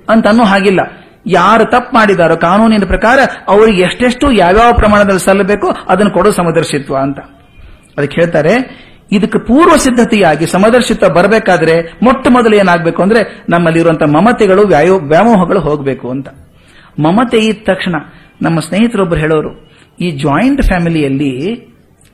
ಅಂತ 0.09 0.27
ಅನ್ನೋ 0.27 0.43
ಹಾಗಿಲ್ಲ. 0.43 0.79
ಯಾರು 1.27 1.65
ತಪ್ಪು 1.65 1.95
ಮಾಡಿದಾರೋ 1.95 2.35
ಕಾನೂನಿನ 2.35 2.83
ಪ್ರಕಾರ 2.87 3.19
ಅವರಿಗೆ 3.47 3.81
ಎಷ್ಟೆಷ್ಟು 3.81 4.31
ಯಾವ್ಯಾವ 4.31 4.73
ಪ್ರಮಾಣದಲ್ಲಿ 4.73 5.19
ಸಲ್ಲಬೇಕೋ 5.19 5.67
ಅದನ್ನು 5.89 6.11
ಕೊಡೋ 6.11 6.31
ಸಮದರ್ಶಿತ್ವ 6.31 6.97
ಅಂತ. 6.97 7.19
ಅದಕ್ಕೆ 7.97 8.21
ಹೇಳ್ತಾರೆ 8.21 8.85
ಇದಕ್ಕೆ 9.11 9.39
ಪೂರ್ವ 9.39 9.75
ಸಿದ್ಧತೆಯಾಗಿ 9.75 10.45
ಸಮದರ್ಶಿತ 10.45 11.05
ಬರಬೇಕಾದ್ರೆ 11.05 11.99
ಮೊಟ್ಟ 12.03 12.27
ಮೊದಲು 12.29 12.55
ಏನಾಗಬೇಕು 12.55 13.01
ಅಂದ್ರೆ 13.01 13.45
ನಮ್ಮಲ್ಲಿರುವಂತಹ 13.49 14.05
ಮಮತೆಗಳು, 14.05 14.61
ವ್ಯಾಯೋ, 14.61 14.99
ವ್ಯಾಮೋಹಗಳು 14.99 15.59
ಹೋಗಬೇಕು 15.59 16.09
ಅಂತ. 16.09 16.27
ಮಮತೆ 16.99 17.37
ಇದ್ದ 17.37 17.61
ತಕ್ಷಣ 17.63 17.95
ನಮ್ಮ 18.41 18.59
ಸ್ನೇಹಿತರೊಬ್ಬರು 18.59 19.19
ಹೇಳೋರು, 19.19 19.69
ಈ 20.01 20.11
ಜಾಯಿಂಟ್ 20.11 20.61
ಫ್ಯಾಮಿಲಿಯಲ್ಲಿ 20.61 21.55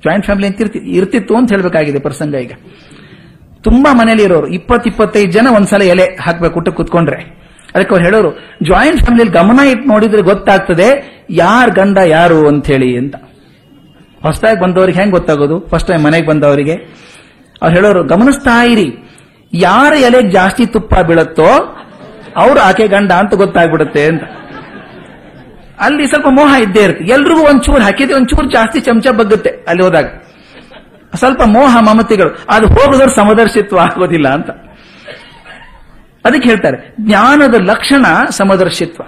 ಜಾಯಿಂಟ್ 0.06 0.26
ಫ್ಯಾಮಿಲಿ 0.26 0.48
ಅಂತ 0.48 0.62
ಇರ್ತಿ- 0.62 0.82
ಇರ್ತಿತ್ತು 0.82 1.36
ಅಂತ 1.36 1.52
ಹೇಳಬೇಕಾಗಿದೆ 1.52 2.00
ಪ್ರಸಂಗ 2.00 2.34
ಈಗ. 2.34 2.52
ತುಂಬಾ 3.64 3.94
ಮನೆಯಲ್ಲಿ 3.94 4.26
ಇರೋರು 4.26 4.48
ಇಪ್ಪತ್ 4.48 4.88
ಇಪ್ಪತ್ತೈದು 4.88 5.32
ಜನ 5.32 5.48
ಒಂದ್ಸಲ 5.56 5.82
ಎಲೆ 5.82 6.04
ಹಾಕಬೇಕು 6.04 6.60
ಊಟ 6.60 6.70
ಕುತ್ಕೊಂಡ್ರೆ. 6.70 7.42
ಅದಕ್ಕೆ 7.76 7.96
ಅವ್ರು 7.96 8.06
ಹೇಳೋರು 8.06 8.32
ಜಾಯಿಂಟ್ 8.64 9.04
ಫ್ಯಾಮಿಲಿಯಲ್ಲಿ 9.04 9.34
ಗಮನ 9.34 9.68
ಇಟ್ಟು 9.68 9.88
ನೋಡಿದ್ರೆ 9.88 10.22
ಗೊತ್ತಾಗ್ತದೆ, 10.22 11.22
ಯಾರ್ 11.30 11.72
ಗಂಡ 11.72 11.98
ಯಾರು 11.98 12.48
ಅಂತ 12.48 12.66
ಹೇಳಿ 12.66 12.98
ಅಂತ. 12.98 13.16
ಹೊಸದಾಗಿ 14.22 14.60
ಬಂದವರಿಗೆ 14.60 15.00
ಹೆಂಗ್ 15.00 15.14
ಗೊತ್ತಾಗೋದು? 15.14 15.68
ಫಸ್ಟ್ 15.68 15.88
ಟೈಮ್ 15.88 16.04
ಮನೆಗೆ 16.04 16.28
ಬಂದವರಿಗೆ. 16.28 16.74
ಅವ್ರು 17.62 17.76
ಹೇಳೋರು 17.76 18.04
ಗಮನಿಸ್ತಾ 18.04 18.64
ಇರಿ 18.64 19.12
ಯಾರ 19.54 19.94
ಎಲೆಗೆ 19.94 20.30
ಜಾಸ್ತಿ 20.30 20.66
ತುಪ್ಪ 20.66 20.96
ಬೀಳುತ್ತೋ 20.96 21.78
ಅವ್ರು 22.36 22.60
ಆಕೆ 22.60 22.88
ಗಂಡ 22.88 23.12
ಅಂತ 23.12 23.34
ಗೊತ್ತಾಗ್ಬಿಡುತ್ತೆ 23.34 24.06
ಅಂತ. 24.06 24.24
ಅಲ್ಲಿ 25.80 26.08
ಸ್ವಲ್ಪ 26.08 26.28
ಮೋಹ 26.30 26.62
ಇದ್ದೇ 26.62 26.84
ಇರುತ್ತೆ. 26.84 27.06
ಎಲ್ರಿಗೂ 27.06 27.40
ಒಂಚೂರು 27.40 27.82
ಹಾಕಿದ್ರೆ 27.82 28.14
ಒಂಚೂರು 28.14 28.52
ಜಾಸ್ತಿ 28.52 28.80
ಚಮಚ 28.80 29.08
ಬಗ್ಗುತ್ತೆ 29.08 29.50
ಅಲ್ಲಿ 29.50 29.84
ಹೋದಾಗ. 29.84 30.06
ಸ್ವಲ್ಪ 31.16 31.42
ಮೋಹ 31.46 31.78
ಮಮತೆಗಳು. 31.80 32.46
ಅದು 32.50 32.68
ಹೋಗುದ್ರ 32.68 33.08
ಸಮದರ್ಶಿತ್ವ 33.08 33.80
ಆಗೋದಿಲ್ಲ 33.80 34.30
ಅಂತ. 34.30 34.50
ಅದಕ್ಕೆ 36.26 36.50
ಹೇಳ್ತಾರೆ, 36.50 36.96
ಜ್ಞಾನದ 37.02 37.54
ಲಕ್ಷಣ 37.54 38.06
ಸಮದರ್ಶಿತ್ವ. 38.30 39.04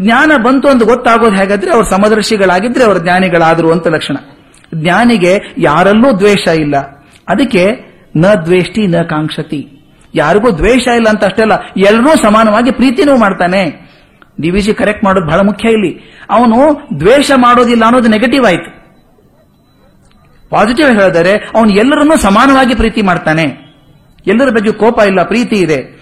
ಜ್ಞಾನ 0.00 0.32
ಬಂತು 0.42 0.68
ಅಂತ 0.68 0.82
ಗೊತ್ತಾಗೋದು 0.82 1.36
ಹೇಗಾದ್ರೆ 1.36 1.70
ಅವ್ರು 1.70 1.90
ಸಮದರ್ಶಿಗಳಾಗಿದ್ರೆ 1.90 2.84
ಅವರು 2.84 2.98
ಜ್ಞಾನಿಗಳಾದ್ರು 2.98 3.72
ಅಂತ 3.72 3.86
ಲಕ್ಷಣ. 3.86 4.16
ಜ್ಞಾನಿಗೆ 4.74 5.38
ಯಾರಲ್ಲೂ 5.58 6.18
ದ್ವೇಷ 6.18 6.48
ಇಲ್ಲ. 6.48 6.76
ಅದಕ್ಕೆ 7.28 7.90
ನ 8.16 8.26
ದ್ವೇಷಿ 8.44 8.86
ನ 8.86 9.02
ಕಾಂಕ್ಷತಿ. 9.02 9.68
ಯಾರಿಗೂ 10.14 10.50
ದ್ವೇಷ 10.50 10.86
ಇಲ್ಲ 10.86 11.08
ಅಂತ 11.08 11.24
ಅಷ್ಟೇ 11.24 11.42
ಅಲ್ಲ 11.42 11.52
ಎಲ್ಲರೂ 11.76 12.16
ಸಮಾನವಾಗಿ 12.16 12.70
ಪ್ರೀತಿನೂ 12.70 13.16
ಮಾಡ್ತಾನೆ. 13.16 13.90
ಡಿವಿಜಿ 14.40 14.74
ಕರೆಕ್ಟ್ 14.74 15.04
ಮಾಡೋದು 15.04 15.26
ಬಹಳ 15.26 15.40
ಮುಖ್ಯ 15.40 15.68
ಇಲ್ಲಿ. 15.68 16.16
ಅವನು 16.30 16.88
ದ್ವೇಷ 17.00 17.30
ಮಾಡೋದಿಲ್ಲ 17.36 17.84
ಅನ್ನೋದು 17.84 18.08
ನೆಗೆಟಿವ್ 18.08 18.44
ಆಯ್ತು. 18.46 18.80
ಪಾಸಿಟಿವ್ 20.50 21.00
ಹೇಳಿದರೆ 21.00 21.32
ಅವನು 21.32 21.70
ಎಲ್ಲರನ್ನೂ 21.70 22.16
ಸಮಾನವಾಗಿ 22.16 22.74
ಪ್ರೀತಿ 22.74 23.02
ಮಾಡ್ತಾನೆ. 23.02 23.70
ಎಲ್ಲರ 24.26 24.50
ಬಗ್ಗೆ 24.50 24.72
ಕೋಪ 24.72 24.98
ಇಲ್ಲ, 25.06 25.22
ಪ್ರೀತಿ 25.22 25.56
ಇದೆ. 25.56 26.00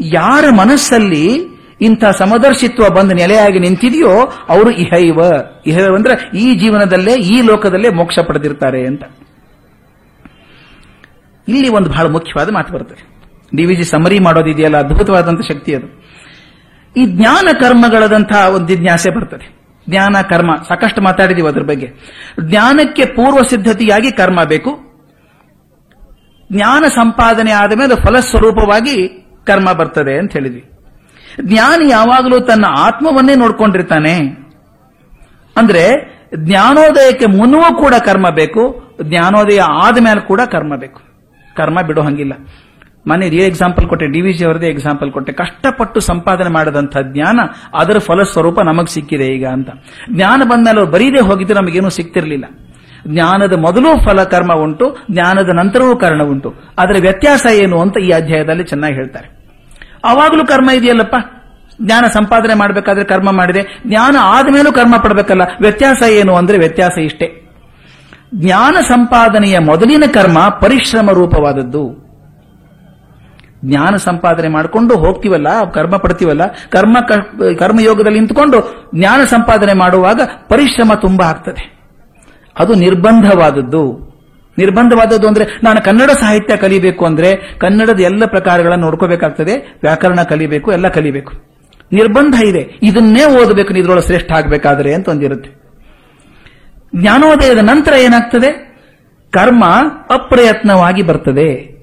ಯಾರ 0.00 0.44
ಮನಸ್ಸಲ್ಲಿ 0.50 1.55
ಇಂಥ 1.80 2.04
ಸಮದರ್ಶಿತ್ವ 2.04 2.94
ಬಂದು 2.94 3.14
ನೆಲೆಯಾಗಿ 3.14 3.58
ನಿಂತಿದೆಯೋ 3.58 4.32
ಅವರು 4.48 4.70
ಇಹೈವ. 4.70 5.20
ಇಹೈವ 5.66 5.94
ಅಂದ್ರೆ 5.94 6.38
ಈ 6.38 6.54
ಜೀವನದಲ್ಲೇ, 6.54 7.14
ಈ 7.14 7.42
ಲೋಕದಲ್ಲೇ 7.42 7.88
ಮೋಕ್ಷ 7.88 8.18
ಪಡೆದಿರ್ತಾರೆ 8.18 8.86
ಅಂತ. 8.86 9.02
ಇಲ್ಲಿ 11.48 11.68
ಒಂದು 11.68 11.90
ಬಹಳ 11.90 12.06
ಮುಖ್ಯವಾದ 12.06 12.52
ಮಾತು 12.52 12.72
ಬರ್ತದೆ. 12.72 13.16
ಜಿ 13.76 13.84
ಸಮರಿ 13.84 14.18
ಮಾಡೋದಿದೆಯಲ್ಲ 14.18 14.76
ಅದ್ಭುತವಾದಂತಹ 14.76 15.46
ಶಕ್ತಿ 15.48 15.74
ಅದು. 15.74 16.04
ಈ 16.96 17.06
ಜ್ಞಾನ 17.06 17.48
ಕರ್ಮಗಳದಂತಹ 17.60 18.48
ಒಂದು 18.48 18.68
ಜಿಜ್ಞಾಸೆ 18.68 19.10
ಬರ್ತದೆ. 19.10 19.56
ಜ್ಞಾನ, 19.90 20.16
ಕರ್ಮ, 20.30 20.54
ಸಾಕಷ್ಟು 20.68 21.02
ಮಾತಾಡಿದೀವಿ 21.02 21.48
ಅದ್ರ 21.48 21.62
ಬಗ್ಗೆ. 21.62 21.88
ಜ್ಞಾನಕ್ಕೆ 22.40 23.04
ಪೂರ್ವ 23.04 23.42
ಸಿದ್ಧತೆಯಾಗಿ 23.42 24.12
ಕರ್ಮ 24.12 24.44
ಬೇಕು. 24.44 24.78
ಜ್ಞಾನ 26.52 26.84
ಸಂಪಾದನೆ 26.84 27.50
ಆದ 27.50 27.78
ಮೇಲೆ 27.78 27.96
ಫಲಸ್ವರೂಪವಾಗಿ 27.96 29.26
ಕರ್ಮ 29.46 29.72
ಬರ್ತದೆ 29.72 30.18
ಅಂತ 30.18 30.32
ಹೇಳಿದ್ವಿ. 30.32 30.64
ಜ್ಞಾನಿ 31.42 31.90
ಯಾವಾಗಲೂ 31.90 32.40
ತನ್ನ 32.40 32.64
ಆತ್ಮವನ್ನೇ 32.78 33.34
ನೋಡ್ಕೊಂಡಿರ್ತಾನೆ. 33.34 34.16
ಅಂದ್ರೆ 35.56 36.16
ಜ್ಞಾನೋದಯಕ್ಕೆ 36.36 37.26
ಮುನ್ನೂ 37.26 37.74
ಕೂಡ 37.74 37.94
ಕರ್ಮ 38.04 38.30
ಬೇಕು, 38.30 38.92
ಜ್ಞಾನೋದಯ 39.02 39.60
ಆದ 39.60 39.98
ಮೇಲೆ 40.04 40.20
ಕೂಡ 40.20 40.40
ಕರ್ಮ 40.40 40.76
ಬೇಕು. 40.76 41.00
ಕರ್ಮ 41.56 41.82
ಬಿಡೋ 41.82 42.02
ಹಂಗಿಲ್ಲ. 42.02 42.32
ಮನೆ 43.06 43.26
ಇದೇ 43.26 43.36
ಎಕ್ಸಾಂಪಲ್ 43.36 43.88
ಕೊಟ್ಟೆ 43.88 44.06
ಡಿ 44.06 44.20
ವಿ 44.20 44.44
ಅವರದೇ 44.44 44.66
ಎಕ್ಸಾಂಪಲ್ 44.66 45.12
ಕೊಟ್ಟೆ. 45.12 45.32
ಕಷ್ಟಪಟ್ಟು 45.32 46.00
ಸಂಪಾದನೆ 46.00 46.48
ಮಾಡಿದಂತ 46.48 46.96
ಜ್ಞಾನ 47.02 47.40
ಅದರ 47.74 47.98
ಫಲಸ್ವರೂಪ 47.98 48.60
ನಮಗೆ 48.60 48.94
ಸಿಕ್ಕಿದೆ 48.94 49.26
ಈಗ 49.26 49.46
ಅಂತ. 49.46 49.68
ಜ್ಞಾನ 50.12 50.42
ಬಂದ್ಮೇಲೆ 50.44 50.78
ಅವ್ರು 50.78 50.92
ಬರೀದೇ 50.92 51.20
ಹೋಗಿದ್ರೆ 51.20 51.54
ನಮಗೇನು 51.54 51.90
ಸಿಕ್ತಿರ್ಲಿಲ್ಲ. 51.90 52.44
ಜ್ಞಾನದ 53.06 53.52
ಮೊದಲು 53.52 54.04
ಫಲ 54.04 54.24
ಕರ್ಮ 54.24 54.54
ಉಂಟು, 54.54 54.98
ಜ್ಞಾನದ 55.10 55.48
ನಂತರವೂ 55.48 55.96
ಕರ್ಣ 55.96 56.22
ಉಂಟು. 56.22 56.54
ಅದರ 56.78 56.96
ವ್ಯತ್ಯಾಸ 57.00 57.46
ಏನು 57.52 57.80
ಅಂತ 57.80 57.98
ಈ 57.98 58.10
ಅಧ್ಯಾಯದಲ್ಲಿ 58.10 58.64
ಚೆನ್ನಾಗಿ 58.64 58.94
ಹೇಳ್ತಾರೆ. 58.94 59.35
ಅವಾಗಲೂ 60.06 60.46
ಕರ್ಮ 60.46 60.70
ಇದೆಯಲ್ಲಪ್ಪ? 60.70 61.14
ಜ್ಞಾನ 61.82 62.04
ಸಂಪಾದನೆ 62.04 62.54
ಮಾಡಬೇಕಾದ್ರೆ 62.54 63.04
ಕರ್ಮ 63.04 63.30
ಮಾಡಿದೆ. 63.30 63.82
ಜ್ಞಾನ 63.86 64.16
ಆದಮೇಲೂ 64.20 64.72
ಕರ್ಮ 64.72 64.96
ಪಡಬೇಕಲ್ಲ. 64.96 65.42
ವ್ಯತ್ಯಾಸ 65.60 66.02
ಏನು 66.02 66.36
ಅಂದ್ರೆ 66.36 66.58
ವ್ಯತ್ಯಾಸ 66.58 66.98
ಇಷ್ಟೇ. 66.98 67.42
ಜ್ಞಾನ 68.34 68.76
ಸಂಪಾದನೆಯ 68.80 69.58
ಮೊದಲಿನ 69.58 70.04
ಕರ್ಮ 70.14 70.38
ಪರಿಶ್ರಮ 70.48 71.10
ರೂಪವಾದದ್ದು. 71.10 72.06
ಜ್ಞಾನ 73.64 73.96
ಸಂಪಾದನೆ 73.96 74.48
ಮಾಡಿಕೊಂಡು 74.48 74.98
ಹೋಗ್ತೀವಲ್ಲ, 74.98 75.70
ಕರ್ಮ 75.70 75.96
ಪಡ್ತೀವಲ್ಲ, 75.96 76.46
ಕರ್ಮ 76.46 76.98
ಕರ್ಮಯೋಗದಲ್ಲಿ 77.58 78.18
ನಿಂತುಕೊಂಡು 78.18 78.90
ಜ್ಞಾನ 78.94 79.24
ಸಂಪಾದನೆ 79.24 79.72
ಮಾಡುವಾಗ 79.72 80.20
ಪರಿಶ್ರಮ 80.48 80.94
ತುಂಬಾ 80.94 81.26
ಆಗ್ತದೆ. 81.26 81.76
ಅದು 82.58 82.74
ನಿರ್ಬಂಧವಾದದ್ದು. 82.74 84.05
ನಿರ್ಬಂಧವಾದದ್ದು 84.58 85.28
ಅಂದ್ರೆ 85.28 85.60
ನಾನು 85.62 85.84
ಕನ್ನಡ 85.84 86.10
ಸಾಹಿತ್ಯ 86.10 86.56
ಕಲಿಬೇಕು 86.56 87.06
ಅಂದ್ರೆ 87.06 87.58
ಕನ್ನಡದ 87.58 88.00
ಎಲ್ಲ 88.00 88.24
ಪ್ರಕಾರಗಳನ್ನು 88.24 88.84
ನೋಡ್ಕೋಬೇಕಾಗ್ತದೆ, 88.84 89.78
ವ್ಯಾಕರಣ 89.82 90.22
ಕಲಿಬೇಕು, 90.22 90.72
ಎಲ್ಲ 90.72 90.88
ಕಲಿಬೇಕು. 90.88 91.32
ನಿರ್ಬಂಧ 91.92 92.34
ಇದೆ. 92.44 92.78
ಇದನ್ನೇ 92.82 93.24
ಓದಬೇಕು, 93.24 93.74
ಇದರೊಳಗೆ 93.74 94.06
ಶ್ರೇಷ್ಠ 94.06 94.32
ಆಗಬೇಕಾದ್ರೆ 94.32 94.94
ಅಂತ 94.94 95.08
ಒಂದಿರುತ್ತೆ. 95.08 95.66
ಜ್ಞಾನೋದಯದ 96.96 97.58
ನಂತರ 97.58 97.92
ಏನಾಗ್ತದೆ? 97.92 98.66
ಕರ್ಮ 99.30 99.64
ಅಪ್ರಯತ್ನವಾಗಿ 100.10 101.02
ಬರ್ತದೆ. 101.02 101.76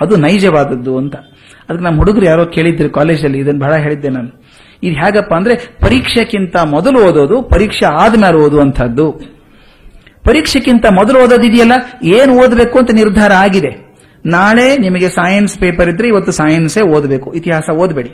ಅದು 0.00 0.16
ನೈಜವಾದದ್ದು 0.16 0.98
ಅಂತ. 0.98 1.16
ಅದಕ್ಕೆ 1.68 1.84
ನಮ್ಮ 1.84 1.98
ಹುಡುಗರು 1.98 2.24
ಯಾರೋ 2.24 2.46
ಕೇಳಿದ್ರು 2.46 2.90
ಕಾಲೇಜಲ್ಲಿ, 2.90 3.38
ಇದನ್ನು 3.38 3.60
ಬಹಳ 3.60 3.76
ಹೇಳಿದ್ದೆ 3.76 4.08
ನಾನು. 4.08 4.44
ಇದು 4.82 4.94
ಹೇಗಪ್ಪ 4.94 5.34
ಅಂದ್ರೆ 5.34 5.56
ಪರೀಕ್ಷೆಕ್ಕಿಂತ 5.56 6.56
ಮೊದಲು 6.56 7.04
ಓದೋದು, 7.04 7.42
ಪರೀಕ್ಷೆ 7.42 7.86
ಆದ್ಮೇಲೆ 7.86 8.36
ಓದುವಂತಹದ್ದು 8.36 9.39
ಪರೀಕ್ಷೆಕ್ಕಿಂತ 10.24 10.86
ಮೊದಲು 10.86 11.24
ಓದೋದಿದೆಯಲ್ಲ? 11.24 11.72
ಏನು 12.02 12.44
ಓದಬೇಕು 12.44 12.78
ಅಂತ 12.78 12.90
ನಿರ್ಧಾರ 12.94 13.32
ಆಗಿದೆ. 13.32 13.90
ನಾಳೆ 14.26 14.76
ನಿಮಗೆ 14.76 15.08
ಸೈನ್ಸ್ 15.08 15.58
ಪೇಪರ್ 15.58 15.90
ಇದ್ರೆ 15.90 16.08
ಇವತ್ತು 16.08 16.32
ಸೈನ್ಸೇ 16.32 16.80
ಓದಬೇಕು. 16.80 17.32
ಇತಿಹಾಸ 17.32 17.70
ಓದಬೇಡಿ. 17.70 18.10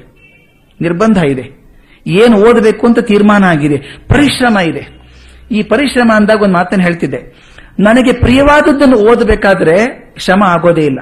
ನಿರ್ಬಂಧ 0.80 1.16
ಇದೆ. 1.16 1.66
ಏನು 2.06 2.36
ಓದಬೇಕು 2.36 2.86
ಅಂತ 2.86 2.98
ತೀರ್ಮಾನ 2.98 3.44
ಆಗಿದೆ. 3.44 3.76
ಪರಿಶ್ರಮ 4.08 4.58
ಇದೆ. 4.58 4.96
ಈ 5.50 5.62
ಪರಿಶ್ರಮ 5.62 6.12
ಅಂದಾಗ 6.14 6.42
ಒಂದು 6.42 6.54
ಮಾತನ್ನು 6.54 6.84
ಹೇಳ್ತಿದ್ದೆ. 6.84 7.46
ನನಗೆ 7.80 8.12
ಪ್ರಿಯವಾದದ್ದನ್ನು 8.12 8.96
ಓದಬೇಕಾದ್ರೆ 8.96 9.76
ಶ್ರಮ 10.18 10.42
ಆಗೋದೇ 10.42 10.80
ಇಲ್ಲ. 10.80 10.98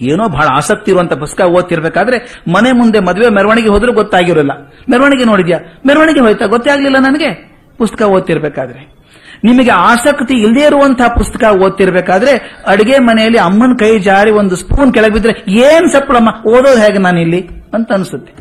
ಏನೋ 0.00 0.28
ಬಹಳ 0.28 0.46
ಆಸಕ್ತಿ 0.52 0.90
ಇರುವಂತ 0.90 1.12
ಪುಸ್ತಕ 1.12 1.44
ಓದ್ತಿರ್ಬೇಕಾದ್ರೆ 1.44 2.42
ಮನೆ 2.52 2.72
ಮುಂದೆ 2.72 2.98
ಮದುವೆ 2.98 3.28
ಮೆರವಣಿಗೆ 3.28 3.68
ಹೋದ್ರೂ 3.68 3.92
ಗೊತ್ತಾಗಿರೋಲ್ಲ. 3.92 4.50
ಮೆರವಣಿಗೆ 4.90 5.24
ನೋಡಿದ್ಯಾ? 5.24 5.60
ಮೆರವಣಿಗೆ 5.86 6.20
ಹೋಯ್ತಾ? 6.20 6.46
ಗೊತ್ತೇ 6.46 6.70
ಆಗ್ಲಿಲ್ಲ 6.70 6.96
ನನಗೆ. 6.98 7.50
ಪುಸ್ತಕ 7.78 8.02
ಓದ್ತಿರ್ಬೇಕಾದ್ರೆ. 8.02 8.99
ನಿಮಗೆ 9.44 9.70
ಆಸಕ್ತಿ 9.70 10.34
ಇಲ್ಲದೆ 10.34 10.60
ಇರುವಂತಹ 10.60 11.06
ಪುಸ್ತಕ 11.06 11.44
ಓದ್ತಿರ್ಬೇಕಾದ್ರೆ 11.62 12.62
ಅಡಿಗೆ 12.66 12.98
ಮನೆಯಲ್ಲಿ 12.98 13.38
ಅಮ್ಮನ 13.38 13.72
ಕೈ 13.78 13.98
ಜಾರಿ 13.98 14.30
ಒಂದು 14.30 14.56
ಸ್ಪೂನ್ 14.56 14.94
ಕೆಳಗೆ 14.94 15.12
ಬಿದ್ರೆ 15.12 15.44
ಏನ್ 15.48 15.90
ಸಪ್ಪಳಮ್ಮ, 15.90 16.28
ಓದೋದು 16.48 16.80
ಹೇಗೆ 16.80 16.98
ನಾನು 16.98 17.20
ಇಲ್ಲಿ 17.20 17.48
ಅಂತ 17.74 17.92
ಅನಿಸುತ್ತೆ. 17.92 18.32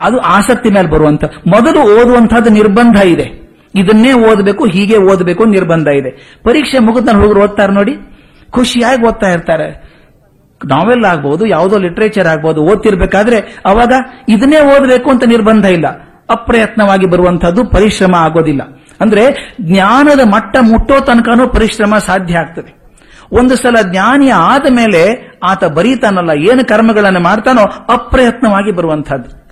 ಅದು 0.00 0.18
ಆಸಕ್ತಿ 0.18 0.70
ಮೇಲೆ 0.70 0.88
ಬರುವಂತ. 0.88 1.24
ಮೊದಲು 1.46 2.02
ಓದುವಂತಹದ್ದು 2.02 2.50
ನಿರ್ಬಂಧ 2.50 3.00
ಇದೆ. 3.00 3.46
ಇದನ್ನೇ 3.74 4.12
ಓದಬೇಕು, 4.12 4.64
ಹೀಗೆ 4.66 4.96
ಓದಬೇಕು 4.96 5.44
ನಿರ್ಬಂಧ 5.44 5.88
ಇದೆ. 5.88 6.10
ಪರೀಕ್ಷೆ 6.44 6.78
ಮುಗಿದ 6.78 7.08
ಹುಡುಗರು 7.08 7.40
ಓದ್ತಾರೆ 7.40 7.72
ನೋಡಿ. 7.72 7.94
ಖುಷಿಯಾಗಿ 8.50 9.06
ಓದ್ತಾ 9.06 9.28
ಇರ್ತಾರೆ. 9.28 9.96
ನಾವೆಲ್ 10.64 11.04
ಆಗ್ಬಹುದು 11.04 11.46
ಯಾವುದೋ 11.46 11.78
ಲಿಟ್ರೇಚರ್ 11.78 12.26
ಆಗ್ಬಹುದು 12.26 12.62
ಓದ್ತಿರ್ಬೇಕಾದ್ರೆ 12.62 13.62
ಅವಾಗ 13.66 13.92
ಇದನ್ನೇ 14.28 14.60
ಓದಬೇಕು 14.60 15.10
ಅಂತ 15.10 15.24
ನಿರ್ಬಂಧ 15.24 15.64
ಇಲ್ಲ. 15.64 15.86
ಅಪ್ರಯತ್ನವಾಗಿ 16.30 17.06
ಬರುವಂತಹದ್ದು 17.06 17.64
ಪರಿಶ್ರಮ 17.64 18.14
ಆಗೋದಿಲ್ಲ. 18.14 18.62
ಅಂದ್ರೆ 19.00 19.54
ಜ್ಞಾನದ 19.60 20.20
ಮಟ್ಟ 20.20 20.56
ಮುಟ್ಟೋ 20.60 21.00
ತನಕನೂ 21.00 21.48
ಪರಿಶ್ರಮ 21.48 21.98
ಸಾಧ್ಯ 21.98 22.38
ಆಗ್ತದೆ. 22.38 22.76
ಒಂದು 23.32 23.56
ಸಲ 23.56 23.76
ಜ್ಞಾನಿ 23.90 24.30
ಆದ 24.30 24.66
ಮೇಲೆ 24.70 25.32
ಆತ 25.44 25.64
ಬರೀತಾನಲ್ಲ, 25.64 26.30
ಏನು 26.50 26.68
ಕರ್ಮಗಳನ್ನು 26.68 27.20
ಮಾಡ್ತಾನೋ 27.20 27.62
ಅಪ್ರಯತ್ನವಾಗಿ 27.92 28.72
ಬರುವಂತಹದ್ದು 28.72 29.46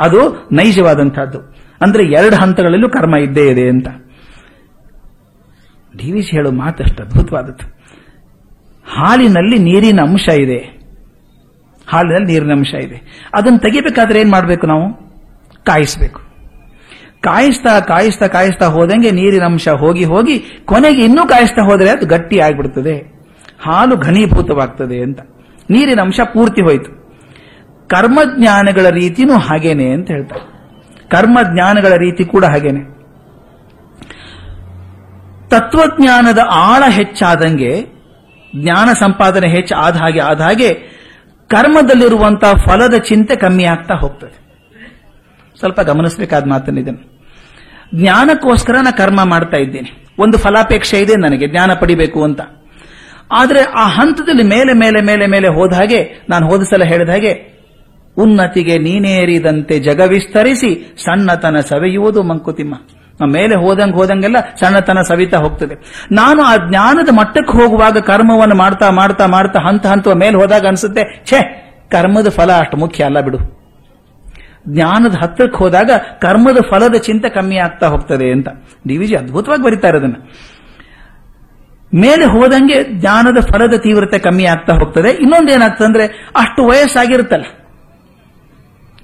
ಅದು 0.00 0.48
ನೈಜವಾದಂತಹದ್ದು 0.52 1.38
ಅಂದ್ರೆ 1.80 2.04
ಎರಡು 2.04 2.36
ಹಂತಗಳಲ್ಲೂ 2.36 2.88
ಕರ್ಮ 2.88 3.16
ಇದ್ದೇ 3.16 3.48
ಇದೆ 3.48 3.68
ಅಂತ. 3.68 3.88
ಡಿ 5.96 6.12
ವಿ 6.12 6.22
ಸಿ 6.22 6.36
ಹೇಳೋ 6.36 6.50
ಮಾತಷ್ಟು 6.50 7.02
ಅದ್ಭುತವಾದದ್ದು. 7.02 7.78
ಹಾಲಿನಲ್ಲಿ 8.96 9.58
ನೀರಿನ 9.58 10.00
ಅಂಶ 10.00 10.28
ಇದೆ. 10.28 10.58
ಹಾಲಿನಲ್ಲಿ 11.88 12.32
ನೀರಿನ 12.32 12.52
ಅಂಶ 12.52 12.74
ಇದೆ. 12.74 13.28
ಅದನ್ನು 13.34 13.58
ತೆಗಿಬೇಕಾದ್ರೆ 13.58 14.20
ಏನ್ 14.20 14.30
ಮಾಡಬೇಕು 14.30 14.66
ನಾವು? 14.66 14.92
ಕಾಯಿಸ್ಬೇಕು. 15.64 16.27
ಕಾಯಿಸ್ತಾ 17.20 17.80
ಕಾಯಿಸ್ತಾ 17.80 18.26
ಕಾಯಿಸ್ತಾ 18.26 18.66
ಹೋದಂಗೆ 18.66 19.10
ನೀರಿನ 19.10 19.44
ಅಂಶ 19.44 19.68
ಹೋಗಿ 19.68 20.04
ಹೋಗಿ 20.04 20.62
ಕೊನೆಗೆ 20.64 21.04
ಇನ್ನೂ 21.04 21.26
ಕಾಯಿಸ್ತಾ 21.26 21.62
ಹೋದರೆ 21.62 21.90
ಅದು 21.90 22.06
ಗಟ್ಟಿ 22.06 22.38
ಆಗ್ಬಿಡ್ತದೆ. 22.38 23.18
ಹಾಲು 23.60 23.96
ಘನೀಭೂತವಾಗ್ತದೆ 23.96 25.02
ಅಂತ. 25.02 25.20
ನೀರಿನ 25.70 26.00
ಅಂಶ 26.00 26.20
ಪೂರ್ತಿ 26.20 26.62
ಹೋಯಿತು. 26.62 26.98
ಕರ್ಮಜ್ಞಾನಗಳ 27.88 28.88
ರೀತಿನೂ 28.88 29.32
ಹಾಗೇನೆ 29.32 29.90
ಅಂತ 29.90 30.10
ಹೇಳ್ತಾರೆ. 30.10 30.58
ಕರ್ಮಜ್ಞಾನಗಳ 31.08 31.88
ರೀತಿ 31.88 32.24
ಕೂಡ 32.24 32.44
ಹಾಗೇನೆ. 32.44 32.98
ತತ್ವಜ್ಞಾನದ 35.48 36.38
ಆಳ 36.50 36.82
ಹೆಚ್ಚಾದಂಗೆ, 36.88 37.86
ಜ್ಞಾನ 38.56 38.88
ಸಂಪಾದನೆ 38.92 39.48
ಹೆಚ್ಚು 39.48 39.74
ಆದ 39.74 39.96
ಹಾಗೆ 39.96 40.20
ಆದ 40.20 40.40
ಹಾಗೆ, 40.40 40.74
ಕರ್ಮದಲ್ಲಿರುವಂತಹ 41.48 42.52
ಫಲದ 42.52 42.94
ಚಿಂತೆ 42.94 43.36
ಕಮ್ಮಿ 43.36 43.64
ಆಗ್ತಾ 43.64 43.94
ಹೋಗ್ತದೆ. 43.94 44.47
ಸ್ವಲ್ಪ 45.58 45.80
ಗಮನಿಸಬೇಕಾದ 45.80 46.44
ಮಾತನ್ನಿದನ್ನು 46.46 47.18
ಜ್ಞಾನಕ್ಕೋಸ್ಕರ 47.94 48.74
ನಾನು 48.74 48.96
ಕರ್ಮ 48.96 49.24
ಮಾಡ್ತಾ 49.24 49.56
ಇದ್ದೀನಿ. 49.56 50.04
ಒಂದು 50.18 50.38
ಫಲಾಪೇಕ್ಷೆ 50.38 50.98
ಇದೆ 50.98 51.16
ನನಗೆ, 51.16 51.46
ಜ್ಞಾನ 51.46 51.70
ಪಡಿಬೇಕು 51.74 52.24
ಅಂತ. 52.24 52.40
ಆದರೆ 53.32 53.62
ಆ 53.62 53.86
ಹಂತದಲ್ಲಿ 53.86 54.42
ಮೇಲೆ 54.42 54.72
ಮೇಲೆ 54.72 55.00
ಮೇಲೆ 55.00 55.26
ಮೇಲೆ 55.26 55.48
ಹೋದ 55.48 55.72
ಹಾಗೆ, 55.72 56.26
ನಾನು 56.30 56.48
ಹೋದ 56.48 56.62
ಸಲ 56.62 56.84
ಹೇಳಿದ 56.84 57.08
ಹಾಗೆ, 57.08 57.58
ಉನ್ನತಿಗೆ 58.16 58.78
ನೀನೇರಿದಂತೆ 58.78 59.78
ಜಗ 59.78 60.00
ವಿಸ್ತರಿಸಿ 60.00 60.94
ಸಣ್ಣತನ 60.96 61.60
ಸವೆಯುವುದು 61.60 62.22
ಮಂಕುತಿಮ್ಮ. 62.22 62.74
ನಾವು 63.20 63.32
ಮೇಲೆ 63.32 63.54
ಹೋದಂಗೆ 63.54 63.94
ಹೋದಂಗೆಲ್ಲ 63.94 64.36
ಸಣ್ಣತನ 64.40 64.98
ಸವಿತಾ 65.08 65.38
ಹೋಗ್ತದೆ. 65.38 66.06
ನಾನು 66.12 66.42
ಆ 66.42 66.56
ಜ್ಞಾನದ 66.56 67.08
ಮಟ್ಟಕ್ಕೆ 67.12 67.62
ಹೋಗುವಾಗ 67.62 67.98
ಕರ್ಮವನ್ನು 67.98 68.54
ಮಾಡ್ತಾ 68.54 68.90
ಮಾಡ್ತಾ 68.90 69.26
ಮಾಡ್ತಾ 69.26 69.60
ಹಂತ 69.60 69.86
ಹಂತ 69.86 70.08
ಮೇಲೆ 70.08 70.36
ಹೋದಾಗ 70.36 70.66
ಅನ್ಸುತ್ತೆ, 70.66 71.22
ಛೇ, 71.26 71.38
ಕರ್ಮದ 71.90 72.28
ಫಲ 72.28 72.52
ಅಷ್ಟು 72.52 72.76
ಮುಖ್ಯ 72.76 73.04
ಅಲ್ಲ 73.04 73.20
ಬಿಡು. 73.20 73.57
ಜ್ಞಾನದ 74.68 75.14
ಹತ್ತಿರಕ್ಕೆ 75.22 75.58
ಹೋದಾಗ 75.58 75.90
ಕರ್ಮದ 76.20 76.58
ಫಲದ 76.70 76.94
ಚಿಂತೆ 76.94 77.28
ಕಮ್ಮಿ 77.28 77.56
ಆಗ್ತಾ 77.56 77.86
ಹೋಗ್ತದೆ 77.86 78.30
ಅಂತ. 78.30 78.48
ಡಿ 78.86 78.96
ವಿಜಿ 78.96 79.16
ಅದ್ಭುತವಾಗಿ 79.16 79.62
ಬರೀತಾರೆ 79.62 79.98
ಅದನ್ನ 79.98 80.14
ಮೇಲೆ 81.94 82.24
ಹೋದಂಗೆ 82.24 82.84
ಜ್ಞಾನದ 82.84 83.40
ಫಲದ 83.40 83.76
ತೀವ್ರತೆ 83.78 84.18
ಕಮ್ಮಿ 84.18 84.44
ಆಗ್ತಾ 84.44 84.72
ಹೋಗ್ತದೆ. 84.72 85.10
ಇನ್ನೊಂದು 85.10 85.52
ಏನಾಗ್ತದೆ 85.52 86.30
ಅಷ್ಟು 86.36 86.66
ವಯಸ್ಸಾಗಿರುತ್ತಲ್ಲ. 86.66 87.44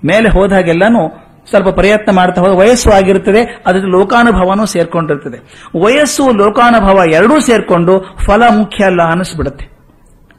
ಮೇಲೆ 0.04 0.28
ಹೋದಾಗೆಲ್ಲಾನು 0.28 1.24
ಸ್ವಲ್ಪ 1.48 1.68
ಪ್ರಯತ್ನ 1.68 2.12
ಮಾಡ್ತಾ 2.12 2.40
ಹೋದ 2.40 2.50
ವಯಸ್ಸು 2.50 2.90
ಆಗಿರುತ್ತದೆ 2.90 3.42
ಅದಕ್ಕೆ 3.66 3.90
ಲೋಕಾನುಭವನೂ 3.90 4.66
ಸೇರ್ಕೊಂಡಿರ್ತದೆ. 4.66 5.68
ವಯಸ್ಸು 5.84 6.32
ಲೋಕಾನುಭವ 6.32 7.02
ಎರಡೂ 7.12 7.40
ಸೇರ್ಕೊಂಡು 7.40 8.16
ಫಲ 8.26 8.42
ಮುಖ್ಯ 8.48 8.84
ಅಲ್ಲ 8.84 9.02
ಅನಿಸ್ಬಿಡುತ್ತೆ 9.02 9.73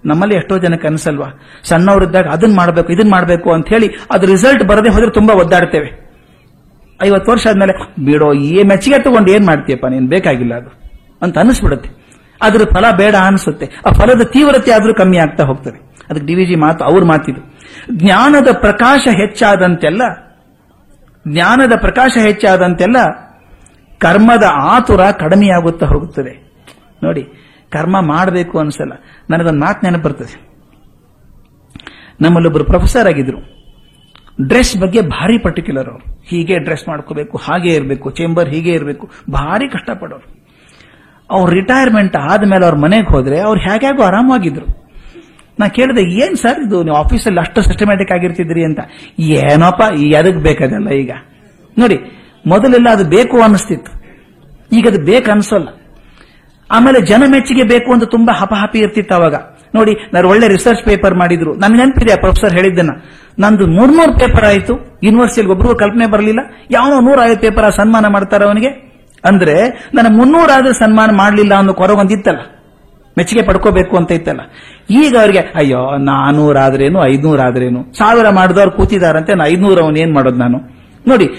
ನಮ್ಮಲ್ಲಿ 0.05 0.35
ಎಷ್ಟೋ 0.35 0.57
ಜನಕ್ಕೆ 0.57 0.88
ಅನಿಸಲ್ವಾ? 0.88 1.27
ಸಣ್ಣವರಿದ್ದಾಗ 1.63 2.25
ಅದನ್ನ 2.27 2.55
ಮಾಡಬೇಕು 2.55 2.93
ಇದನ್ನ 2.93 3.12
ಮಾಡಬೇಕು 3.12 3.53
ಅಂತ 3.53 3.69
ಹೇಳಿ 3.69 3.89
ಅದು 4.12 4.25
ರಿಸಲ್ಟ್ 4.25 4.63
ಬರದೆ 4.63 4.89
ಹೋದ್ರೆ 4.89 5.12
ತುಂಬಾ 5.12 5.33
ಒದ್ದಾಡ್ತೇವೆ. 5.33 6.05
ಐವತ್ತು 7.03 7.31
ವರ್ಷ 7.31 7.47
ಆದ್ಮೇಲೆ, 7.47 8.05
ಬಿಡೋ, 8.05 8.33
ಈ 8.33 8.63
ಮೆಚ್ಚಿಗೆ 8.63 9.00
ತಗೊಂಡು 9.03 9.31
ಏನ್ 9.31 9.45
ಮಾಡ್ತೀಯಪ್ಪ, 9.45 9.85
ನೀನ್ 9.85 10.09
ಬೇಕಾಗಿಲ್ಲ 10.09 10.55
ಅದು 10.55 10.69
ಅಂತ 11.21 11.38
ಅನಿಸ್ಬಿಡುತ್ತೆ. 11.38 11.89
ಅದ್ರ 12.41 12.62
ಫಲ 12.65 12.85
ಬೇಡ 12.97 13.15
ಅನಿಸುತ್ತೆ. 13.15 13.65
ಆ 13.65 13.91
ಫಲದ 13.91 14.21
ತೀವ್ರತೆ 14.21 14.71
ಆದ್ರೂ 14.71 14.93
ಕಮ್ಮಿ 14.93 15.17
ಆಗ್ತಾ 15.17 15.43
ಹೋಗ್ತದೆ. 15.43 15.95
ಅದಕ್ಕೆ 16.09 16.25
ಡಿವಿಜಿ 16.25 16.55
ಮಾತು, 16.55 16.85
ಅವ್ರ 16.85 17.03
ಮಾತಿದು 17.03 17.55
ಜ್ಞಾನದ 17.91 18.47
ಪ್ರಕಾಶ 18.59 19.07
ಹೆಚ್ಚಾದಂತೆಲ್ಲ, 19.12 20.01
ಜ್ಞಾನದ 21.27 21.74
ಪ್ರಕಾಶ 21.75 22.17
ಹೆಚ್ಚಾದಂತೆಲ್ಲ 22.21 22.97
ಕರ್ಮದ 24.00 24.43
ಆತುರ 24.53 25.01
ಕಡಿಮೆಯಾಗುತ್ತಾ 25.01 25.85
ಹೋಗುತ್ತದೆ. 25.85 26.45
ನೋಡಿ 27.03 27.44
ಕರ್ಮ 27.75 27.96
ಮಾಡಬೇಕು 28.12 28.55
ಅನ್ಸಲ್ಲ. 28.60 28.94
ನನಗೊಂದು 29.29 29.62
ಮಾತು 29.65 29.86
ನೆನಪು 29.86 30.03
ಬರ್ತದೆ 30.03 30.36
ನಮ್ಮಲ್ಲೊಬ್ಬರು 32.22 32.65
ಪ್ರೊಫೆಸರ್ 32.72 33.08
ಆಗಿದ್ರು. 33.08 33.39
ಡ್ರೆಸ್ 34.48 34.74
ಬಗ್ಗೆ 34.77 35.01
ಭಾರಿ 35.15 35.38
ಪರ್ಟಿಕ್ಯುಲರ್ 35.38 35.89
ಅವರು. 35.89 36.05
ಹೀಗೆ 36.29 36.55
ಡ್ರೆಸ್ 36.60 36.86
ಮಾಡ್ಕೋಬೇಕು, 36.89 37.36
ಹಾಗೆ 37.46 37.70
ಇರಬೇಕು 37.74 38.08
ಚೇಂಬರ್ 38.12 38.50
ಹೀಗೆ 38.53 38.72
ಇರಬೇಕು. 38.72 39.05
ಭಾರಿ 39.32 39.67
ಕಷ್ಟಪಡೋರು. 39.70 40.27
ಅವ್ರ 41.29 41.48
ರಿಟೈರ್ಮೆಂಟ್ 41.53 42.15
ಆದಮೇಲೆ 42.32 42.65
ಅವ್ರ 42.65 42.77
ಮನೆಗೆ 42.77 43.10
ಹೋದ್ರೆ 43.13 43.38
ಅವ್ರು 43.39 43.60
ಹೇಗ್ಯಾಗೂ 43.62 44.01
ಆರಾಮಾಗಿದ್ರು 44.03 44.67
ನಾ 45.60 45.65
ಕೇಳಿದೆ, 45.67 46.03
ಏನ್ 46.24 46.36
ಸರ್ 46.36 46.60
ಇದು? 46.65 46.77
ನೀವು 46.84 46.98
ಆಫೀಸಲ್ಲಿ 46.98 47.39
ಅಷ್ಟು 47.39 47.60
ಸಿಸ್ಟಮ್ಯಾಟಿಕ್ 47.62 48.12
ಆಗಿರ್ತಿದ್ರಿ 48.12 48.63
ಅಂತ. 48.65 48.82
ಏನೋಪ್ಪ 49.36 49.84
ಎದಕ್ 50.17 50.39
ಬೇಕಾಗಲ್ಲ 50.48 50.89
ಈಗ? 51.03 51.12
ನೋಡಿ, 51.77 51.98
ಮೊದಲೆಲ್ಲ 52.48 52.88
ಅದು 52.89 53.05
ಬೇಕು 53.10 53.38
ಅನ್ನಿಸ್ತಿತ್ತು. 53.41 53.91
ಈಗ 54.77 54.86
ಅದು 54.91 55.00
ಬೇಕು 55.05 55.29
ಅನ್ಸೋಲ್ಲ 55.32 55.70
ಆಮೇಲೆ 56.72 57.01
ಜನ 57.01 57.24
ಮೆಚ್ಚುಗೆ 57.27 57.63
ಬೇಕು 57.63 57.93
ಅಂತ 57.93 58.03
ತುಂಬಾ 58.03 58.34
ಹಪಹಪಿ 58.34 58.79
ಇರ್ತಿತ್ತು 58.79 59.15
ಅವಾಗ. 59.15 59.36
ನೋಡಿ, 59.75 59.95
ನಾನು 60.13 60.29
ಒಳ್ಳೆ 60.29 60.48
ರಿಸರ್ಚ್ 60.48 60.86
ಪೇಪರ್ 60.86 61.15
ಮಾಡಿದ್ರು. 61.15 61.55
ನನ್ಗೆ 61.55 61.77
ನೆನಪಿದೆ 61.77 62.13
ಆ 62.13 62.15
ಪ್ರೊಫೆಸರ್ 62.15 62.57
ಹೇಳಿದ್ದನ್ನ. 62.57 62.89
ನಂದು 63.39 63.67
ಮೂರ್ನೂರು 63.67 64.19
ಪೇಪರ್ 64.19 64.45
ಆಯಿತು. 64.45 65.00
ಯೂನಿವರ್ಸಿಟಿಗೆ 65.03 65.51
ಒಬ್ಬರಿಗೂ 65.51 65.75
ಕಲ್ಪನೆ 65.75 66.07
ಬರಲಿಲ್ಲ. 66.07 66.39
ಯಾವ 66.72 67.00
ನೂರ 67.00 67.19
ಐದು 67.25 67.41
ಪೇಪರ್ 67.41 67.65
ಆ 67.65 67.69
ಸನ್ಮಾನ 67.69 68.07
ಮಾಡ್ತಾರೆ 68.07 68.45
ಅವನಿಗೆ. 68.45 68.67
ಅಂದ್ರೆ, 69.25 69.89
ನನ್ನ 69.93 70.17
ಮುನ್ನೂರಾದ್ರೂ 70.17 70.74
ಸನ್ಮಾನ 70.74 71.15
ಮಾಡಲಿಲ್ಲ 71.15 71.53
ಅನ್ನೋ 71.53 71.74
ಕೊರಗೊಂದಿತ್ತಲ್ಲ 71.74 72.39
ಮೆಚ್ಚುಗೆ 73.17 73.41
ಪಡ್ಕೋಬೇಕು 73.41 73.98
ಅಂತ 73.98 74.12
ಇತ್ತಲ್ಲ. 74.12 74.41
ಈಗ 74.89 75.17
ಅವ್ರಿಗೆ, 75.17 75.39
ಅಯ್ಯೋ 75.39 75.98
ನಾನೂರಾದ್ರೇನು 75.98 77.05
ಐದ್ನೂರಾದ್ರೇನು 77.05 77.98
ಸಾವಿರ 77.98 78.29
ಮಾಡಿದವ್ರು 78.29 78.72
ಕೂತಿದಾರಂತೆ 78.72 79.36
ನಾನು 79.36 79.51
ಐದ್ನೂರ 79.51 79.81
ಅವನು 79.81 80.00
ಏನ್ 80.00 80.13
ಮಾಡೋದು 80.13 80.38
ನಾನು? 80.38 80.57
ನೋಡಿ 81.07 81.29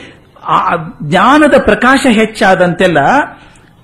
ಆ, 0.48 0.76
ಜ್ಞಾನದ 1.02 1.54
ಪ್ರಕಾಶ 1.58 2.06
ಹೆಚ್ಚಾದಂತೆಲ್ಲ 2.10 2.98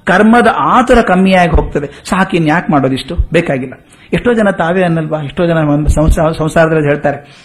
ಕರ್ಮದ 0.04 0.48
ಆತರ 0.58 1.00
ಕಮ್ಮಿಯಾಗಿ 1.00 1.50
ಹೋಗ್ತದೆ. 1.50 1.86
ಸಾಕಿ 2.04 2.36
ಇನ್ 2.36 2.48
ಯಾಕೆ 2.48 2.72
ಮಾಡೋದಿಷ್ಟು 2.72 3.16
ಬೇಕಾಗಿಲ್ಲ. 3.32 3.74
ಎಷ್ಟೋ 4.12 4.34
ಜನ 4.34 4.50
ತಾವೇ 4.50 4.82
ಅನ್ನಲ್ವಾ? 4.82 5.20
ಎಷ್ಟೋ 5.20 5.46
ಜನ 5.46 5.56
ಒಂದು 5.56 5.90
ಸಂಸಾರ- 5.90 6.38
ಸಂಸಾರದಲ್ಲಿ 6.38 6.88
ಹೇಳ್ತಾರೆ, 6.88 7.42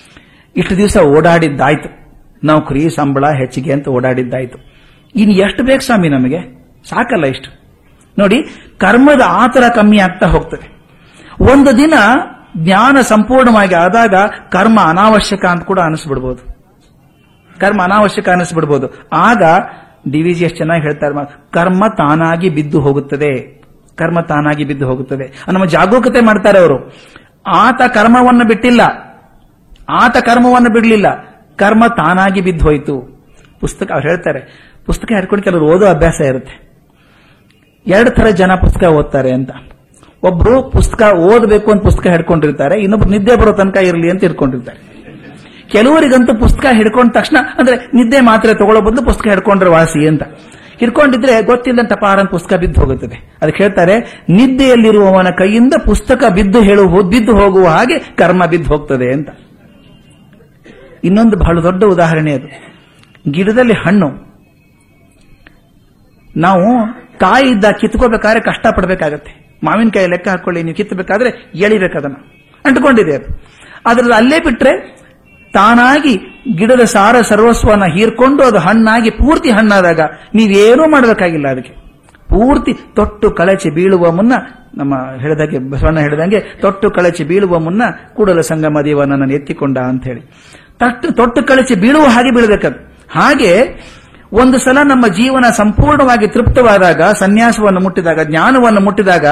ಇಷ್ಟು 0.58 0.78
ದಿವಸ 0.78 0.98
ಓಡಾಡಿದ್ದಾಯ್ತು. 0.98 2.08
ನೌಕರಿ, 2.44 2.90
ಸಂಬಳ, 2.90 3.26
ಹೆಚ್ಚಿಗೆ 3.26 3.74
ಅಂತ 3.74 3.88
ಓಡಾಡಿದ್ದಾಯ್ತು. 3.88 4.58
ಇನ್ನು 5.16 5.36
ಎಷ್ಟು 5.36 5.64
ಬೇಕು 5.64 5.82
ಸ್ವಾಮಿ 5.82 6.10
ನಮಗೆ? 6.10 6.40
ಸಾಕಲ್ಲ 6.90 7.26
ಇಷ್ಟು. 7.26 7.68
ನೋಡಿ, 8.20 8.44
ಕರ್ಮದ 8.78 9.22
ಆತರ 9.28 9.64
ಕಮ್ಮಿ 9.76 9.98
ಆಗ್ತಾ 9.98 10.28
ಹೋಗ್ತದೆ. 10.28 10.78
ಒಂದು 11.40 11.78
ದಿನ 11.78 11.94
ಜ್ಞಾನ 12.58 12.98
ಸಂಪೂರ್ಣವಾಗಿ 13.02 13.76
ಆದಾಗ 13.76 14.14
ಕರ್ಮ 14.52 14.80
ಅನಾವಶ್ಯಕ 14.82 15.46
ಅಂತ 15.46 15.64
ಕೂಡ 15.64 15.80
ಅನಿಸ್ಬಿಡ್ಬೋದು. 15.80 16.58
ಕರ್ಮ 17.60 17.84
ಅನಾವಶ್ಯಕ 17.84 18.30
ಅನಿಸ್ಬಿಡ್ಬೋದು. 18.30 19.10
ಆಗ 19.14 19.44
ಡಿ 20.12 20.22
ವಿ 20.22 20.32
ಎಷ್ಟು 20.32 20.58
ಚೆನ್ನಾಗಿ 20.58 20.82
ಹೇಳ್ತಾರೆ 20.82 21.16
ಕರ್ಮ 21.54 21.88
ತಾನಾಗಿ 21.98 22.50
ಬಿದ್ದು 22.50 22.80
ಹೋಗುತ್ತದೆ. 22.80 23.64
ಕರ್ಮ 23.96 24.20
ತಾನಾಗಿ 24.20 24.66
ಬಿದ್ದು 24.66 24.88
ಹೋಗುತ್ತದೆ. 24.88 25.46
ನಮ್ಮ 25.52 25.66
ಜಾಗರೂಕತೆ 25.66 26.20
ಮಾಡ್ತಾರೆ 26.20 26.60
ಅವರು. 26.60 26.94
ಆತ 27.48 27.82
ಕರ್ಮವನ್ನು 27.88 28.48
ಬಿಟ್ಟಿಲ್ಲ. 28.48 28.82
ಆತ 29.90 30.18
ಕರ್ಮವನ್ನು 30.18 30.74
ಬಿಡಲಿಲ್ಲ. 30.74 31.06
ಕರ್ಮ 31.56 31.84
ತಾನಾಗಿ 31.88 32.42
ಬಿದ್ದು 32.42 32.66
ಹೋಯಿತು. 32.66 33.26
ಪುಸ್ತಕ 33.60 33.92
ಅವ್ರು 33.92 34.10
ಹೇಳ್ತಾರೆ. 34.10 34.72
ಪುಸ್ತಕ 34.86 35.08
ಹಿಡ್ಕೊಂಡು 35.16 35.44
ಕೆಲವರು 35.44 35.66
ಓದೋ 35.66 35.86
ಅಭ್ಯಾಸ 35.86 36.22
ಇರುತ್ತೆ. 36.22 36.68
ಎರಡು 37.88 38.10
ಥರ 38.10 38.28
ಜನ 38.28 38.56
ಪುಸ್ತಕ 38.56 38.84
ಓದ್ತಾರೆ 38.84 39.32
ಅಂತ. 39.32 39.50
ಒಬ್ರು 40.24 40.64
ಪುಸ್ತಕ 40.64 41.02
ಓದಬೇಕು 41.16 41.72
ಅಂತ 41.72 41.84
ಪುಸ್ತಕ 41.84 42.08
ಹಿಡ್ಕೊಂಡಿರ್ತಾರೆ. 42.08 42.82
ಇನ್ನೊಬ್ರು 42.82 43.10
ನಿದ್ದೆ 43.10 43.36
ಬರೋ 43.36 43.52
ತನಕ 43.52 43.78
ಇರಲಿ 43.78 44.10
ಅಂತ 44.10 44.24
ಇಟ್ಕೊಂಡಿರ್ತಾರೆ 44.24 44.97
ಕೆಲವರಿಗಂತೂ 45.72 46.34
ಪುಸ್ತಕ 46.36 46.66
ಹಿಡ್ಕೊಂಡ 46.72 47.12
ತಕ್ಷಣ, 47.12 47.38
ಅಂದ್ರೆ 47.58 47.76
ನಿದ್ದೆ 47.94 48.20
ಮಾತ್ರೆ 48.22 48.54
ತಗೊಳ್ಳೋ 48.54 48.82
ಬದಲು 48.82 49.04
ಪುಸ್ತಕ 49.06 49.28
ಹಿಡ್ಕೊಂಡ್ರೆ 49.28 49.70
ವಾಸಿ 49.70 50.08
ಅಂತ. 50.08 50.24
ಹಿಡ್ಕೊಂಡಿದ್ರೆ 50.80 51.36
ಗೊತ್ತಿಲ್ಲಂತ 51.42 51.94
ಪಾರನ್ 51.94 52.28
ಪುಸ್ತಕ 52.28 52.56
ಬಿದ್ದು 52.56 52.82
ಹೋಗುತ್ತದೆ. 52.82 53.18
ಅದಕ್ಕೆ 53.42 53.64
ಹೇಳ್ತಾರೆ, 53.64 53.96
ನಿದ್ದೆಯಲ್ಲಿರುವವನ 54.30 55.30
ಕೈಯಿಂದ 55.38 55.74
ಪುಸ್ತಕ 55.86 56.24
ಬಿದ್ದು 56.36 56.60
ಹೇಳು 56.62 56.84
ಬಿದ್ದು 57.10 57.36
ಹೋಗುವ 57.36 57.68
ಹಾಗೆ 57.68 57.98
ಕರ್ಮ 58.00 58.46
ಬಿದ್ದು 58.46 58.70
ಹೋಗ್ತದೆ 58.70 59.08
ಅಂತ. 59.14 59.30
ಇನ್ನೊಂದು 61.04 61.38
ಬಹಳ 61.38 61.64
ದೊಡ್ಡ 61.64 61.84
ಉದಾಹರಣೆ 61.84 62.32
ಅದು. 62.34 62.48
ಗಿಡದಲ್ಲಿ 63.32 63.74
ಹಣ್ಣು. 63.74 64.10
ನಾವು 66.38 66.68
ಕಾಯಿ 67.20 67.48
ಇದ್ದ 67.50 67.66
ಕಿತ್ಕೋಬೇಕಾದ್ರೆ 67.82 68.42
ಕಷ್ಟ 68.42 68.68
ಪಡಬೇಕಾಗತ್ತೆ 68.76 69.32
ಮಾವಿನಕಾಯಿ 69.64 70.08
ಲೆಕ್ಕ 70.08 70.28
ಹಾಕೊಳ್ಳಿ, 70.28 70.64
ನೀವು 70.64 70.76
ಕಿತ್ತಬೇಕಾದ್ರೆ 70.76 71.30
ಎಳಿಬೇಕು 71.56 71.98
ಅದನ್ನ 71.98 72.18
ಅಂಟ್ಕೊಂಡಿದೆ 72.66 73.16
ಅದು. 73.16 73.30
ಅದ್ರಲ್ಲಿ 73.86 74.16
ಅಲ್ಲೇ 74.16 74.40
ಬಿಟ್ರೆ 74.40 74.74
ತಾನಾಗಿ 75.54 76.18
ಗಿಡದ 76.58 76.84
ಸಾರ 76.84 77.22
ಸರ್ವಸ್ವನ 77.22 77.84
ಹೀರ್ಕೊಂಡು 77.86 78.44
ಅದು 78.44 78.58
ಹಣ್ಣಾಗಿ 78.58 79.10
ಪೂರ್ತಿ 79.10 79.50
ಹಣ್ಣಾದಾಗ 79.50 80.00
ನೀವೇನೂ 80.34 80.90
ಮಾಡಬೇಕಾಗಿಲ್ಲ 80.90 81.48
ಅದಕ್ಕೆ. 81.48 81.74
ಪೂರ್ತಿ 82.30 82.74
ತೊಟ್ಟು 82.96 83.32
ಕಳಚಿ 83.32 83.70
ಬೀಳುವ 83.70 84.12
ಮುನ್ನ 84.12 84.34
ನಮ್ಮ 84.78 84.96
ಹೇಳಿದಾಗೆ 84.96 85.60
ಬಸವಣ್ಣ 85.60 86.00
ಹೇಳಿದಂಗೆ 86.00 86.40
ತೊಟ್ಟು 86.40 86.92
ಕಳಚಿ 86.92 87.24
ಬೀಳುವ 87.24 87.60
ಮುನ್ನ 87.60 87.82
ಕೂಡಲ 88.16 88.42
ಸಂಗಮ 88.42 88.78
ದೇವ 88.86 89.04
ನನ್ನನ್ನು 89.04 89.34
ಎತ್ತಿಕೊಂಡ 89.34 89.78
ಅಂತ 89.78 90.04
ಹೇಳಿ 90.04 90.22
ತಟ್ಟು 90.80 91.12
ತೊಟ್ಟು 91.12 91.44
ಕಳಚಿ 91.44 91.76
ಬೀಳುವ 91.76 92.04
ಹಾಗೆ 92.04 92.32
ಬೀಳಬೇಕದು. 92.36 92.96
ಹಾಗೆ 93.12 93.54
ಒಂದು 94.32 94.58
ಸಲ 94.58 94.78
ನಮ್ಮ 94.84 95.08
ಜೀವನ 95.08 95.46
ಸಂಪೂರ್ಣವಾಗಿ 95.58 96.28
ತೃಪ್ತವಾದಾಗ, 96.28 97.02
ಸನ್ಯಾಸವನ್ನು 97.02 97.80
ಮುಟ್ಟಿದಾಗ, 97.80 98.20
ಜ್ಞಾನವನ್ನು 98.24 98.82
ಮುಟ್ಟಿದಾಗ 98.82 99.26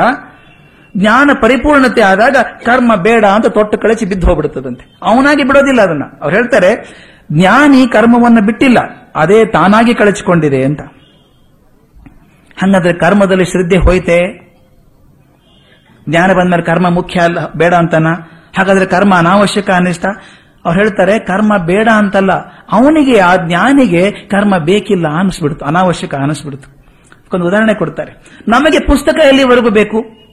ಜ್ಞಾನ 0.98 1.30
ಪರಿಪೂರ್ಣತೆ 1.42 2.02
ಆದಾಗ 2.02 2.38
ಕರ್ಮ 2.66 2.96
ಬೇಡ 2.96 3.26
ಅಂತ 3.26 3.48
ತೊಟ್ಟು 3.48 3.78
ಕಳಚಿ 3.78 4.06
ಬಿದ್ದು 4.06 4.28
ಹೋಗ್ಬಿಡುತ್ತದಂತೆ 4.28 5.00
ಅವನಾಗಿ 5.04 5.44
ಬಿಡೋದಿಲ್ಲ 5.44 5.82
ಅದನ್ನ. 5.82 6.04
ಅವ್ರು 6.22 6.36
ಹೇಳ್ತಾರೆ, 6.36 6.72
ಜ್ಞಾನಿ 7.32 7.88
ಕರ್ಮವನ್ನು 7.88 8.42
ಬಿಟ್ಟಿಲ್ಲ, 8.46 8.80
ಅದೇ 9.16 9.46
ತಾನಾಗಿ 9.46 9.94
ಕಳಚಿಕೊಂಡಿದೆ 9.94 10.64
ಅಂತ. 10.64 10.82
ಹಂಗಾದ್ರೆ 12.62 12.94
ಕರ್ಮದಲ್ಲಿ 12.94 13.46
ಶ್ರದ್ಧೆ 13.46 13.78
ಹೋಯ್ತೆ? 13.78 14.46
ಜ್ಞಾನ 16.10 16.34
ಬಂದ್ಮೇಲೆ 16.34 16.64
ಕರ್ಮ 16.64 16.90
ಮುಖ್ಯ 16.90 17.20
ಅಲ್ಲ, 17.20 17.40
ಬೇಡ 17.54 17.74
ಅಂತನ? 17.74 18.08
ಹಾಗಾದ್ರೆ 18.58 18.86
ಕರ್ಮ 18.86 19.16
ಅನಾವಶ್ಯಕ 19.16 19.70
ಅನಿಷ್ಟ? 19.70 20.06
ಅವ್ರು 20.66 20.80
ಹೇಳ್ತಾರೆ, 20.80 21.20
ಕರ್ಮ 21.20 21.58
ಬೇಡ 21.58 21.88
ಅಂತಲ್ಲ, 21.96 22.34
ಅವನಿಗೆ, 22.72 23.20
ಆ 23.20 23.36
ಜ್ಞಾನಿಗೆ 23.36 24.12
ಕರ್ಮ 24.12 24.58
ಬೇಕಿಲ್ಲ 24.58 25.08
ಅನಿಸ್ಬಿಡ್ತು, 25.08 25.66
ಅನಾವಶ್ಯಕ 25.66 26.16
ಅನಿಸ್ಬಿಡ್ತು. 26.16 26.68
ಒಂದು 27.34 27.48
ಉದಾಹರಣೆ 27.48 27.74
ಕೊಡ್ತಾರೆ. 27.74 28.12
ನಮಗೆ 28.48 28.80
ಪುಸ್ತಕ 28.86 29.18
ಎಲ್ಲಿವರೆಗೂ 29.26 29.70
ಬೇಕು? 29.70 30.25